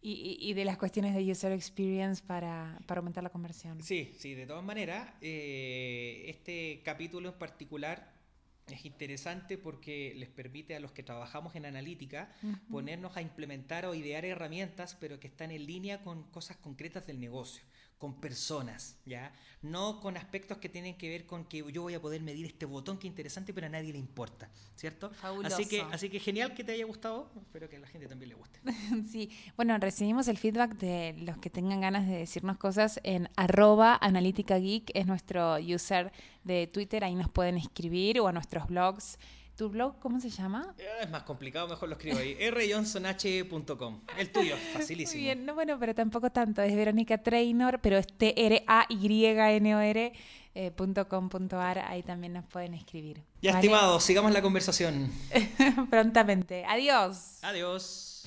y- 0.00 0.36
y 0.40 0.54
de 0.54 0.64
las 0.64 0.78
cuestiones 0.78 1.12
de 1.16 1.28
user 1.28 1.50
experience 1.50 2.22
para, 2.24 2.78
para 2.86 3.00
aumentar 3.00 3.24
la 3.24 3.30
conversión. 3.30 3.82
Sí, 3.82 4.14
sí, 4.16 4.34
de 4.34 4.46
todas 4.46 4.62
maneras, 4.62 5.08
eh, 5.20 6.26
este 6.28 6.82
capítulo 6.84 7.30
en 7.30 7.34
particular 7.38 8.13
es 8.72 8.84
interesante 8.84 9.58
porque 9.58 10.14
les 10.16 10.28
permite 10.28 10.74
a 10.74 10.80
los 10.80 10.92
que 10.92 11.02
trabajamos 11.02 11.54
en 11.54 11.66
analítica 11.66 12.30
ponernos 12.70 13.16
a 13.16 13.22
implementar 13.22 13.84
o 13.84 13.94
idear 13.94 14.24
herramientas, 14.24 14.96
pero 14.98 15.20
que 15.20 15.28
están 15.28 15.50
en 15.50 15.66
línea 15.66 16.02
con 16.02 16.22
cosas 16.30 16.56
concretas 16.56 17.06
del 17.06 17.20
negocio, 17.20 17.62
con 18.04 18.12
personas, 18.12 18.98
¿ya? 19.06 19.32
No 19.62 19.98
con 19.98 20.18
aspectos 20.18 20.58
que 20.58 20.68
tienen 20.68 20.94
que 20.98 21.08
ver 21.08 21.24
con 21.24 21.46
que 21.46 21.64
yo 21.72 21.80
voy 21.80 21.94
a 21.94 22.02
poder 22.02 22.20
medir 22.20 22.44
este 22.44 22.66
botón, 22.66 22.98
que 22.98 23.06
interesante, 23.06 23.54
pero 23.54 23.66
a 23.66 23.70
nadie 23.70 23.94
le 23.94 23.98
importa, 23.98 24.50
¿cierto? 24.76 25.08
Fabuloso. 25.08 25.56
Así 25.56 25.66
que, 25.66 25.80
así 25.80 26.10
que 26.10 26.20
genial 26.20 26.52
que 26.52 26.64
te 26.64 26.72
haya 26.72 26.84
gustado, 26.84 27.30
espero 27.40 27.66
que 27.70 27.76
a 27.76 27.80
la 27.80 27.86
gente 27.86 28.06
también 28.06 28.28
le 28.28 28.34
guste. 28.34 28.60
Sí, 29.10 29.30
bueno, 29.56 29.78
recibimos 29.78 30.28
el 30.28 30.36
feedback 30.36 30.74
de 30.74 31.14
los 31.16 31.38
que 31.38 31.48
tengan 31.48 31.80
ganas 31.80 32.06
de 32.06 32.18
decirnos 32.18 32.58
cosas 32.58 33.00
en 33.04 33.30
arroba 33.36 33.96
analítica 33.98 34.58
geek, 34.58 34.90
es 34.92 35.06
nuestro 35.06 35.56
user 35.56 36.12
de 36.42 36.66
Twitter, 36.66 37.04
ahí 37.04 37.14
nos 37.14 37.30
pueden 37.30 37.56
escribir 37.56 38.20
o 38.20 38.28
a 38.28 38.32
nuestros 38.32 38.66
blogs. 38.66 39.18
¿Tu 39.56 39.68
blog 39.68 39.98
cómo 40.00 40.20
se 40.20 40.30
llama? 40.30 40.74
Eh, 40.78 40.84
Es 41.02 41.10
más 41.10 41.22
complicado, 41.22 41.68
mejor 41.68 41.88
lo 41.88 41.94
escribo 41.94 42.18
ahí. 42.18 42.34
rjohnsonh.com. 42.50 44.00
El 44.18 44.30
tuyo, 44.30 44.56
facilísimo. 44.72 45.18
Muy 45.18 45.24
bien, 45.24 45.46
no, 45.46 45.54
bueno, 45.54 45.78
pero 45.78 45.94
tampoco 45.94 46.30
tanto, 46.30 46.62
es 46.62 46.74
Verónica 46.74 47.18
Trainor, 47.18 47.80
pero 47.80 47.98
es 47.98 48.06
T-R-A-Y-N-O-R 48.06 50.12
eh, 50.56 50.70
punto 50.70 51.08
ahí 51.88 52.02
también 52.02 52.32
nos 52.32 52.44
pueden 52.44 52.74
escribir. 52.74 53.20
Ya, 53.42 53.52
¿vale? 53.52 53.66
estimados, 53.66 54.04
sigamos 54.04 54.32
la 54.32 54.40
conversación. 54.40 55.10
Prontamente. 55.90 56.64
Adiós. 56.64 57.38
Adiós. 57.42 58.22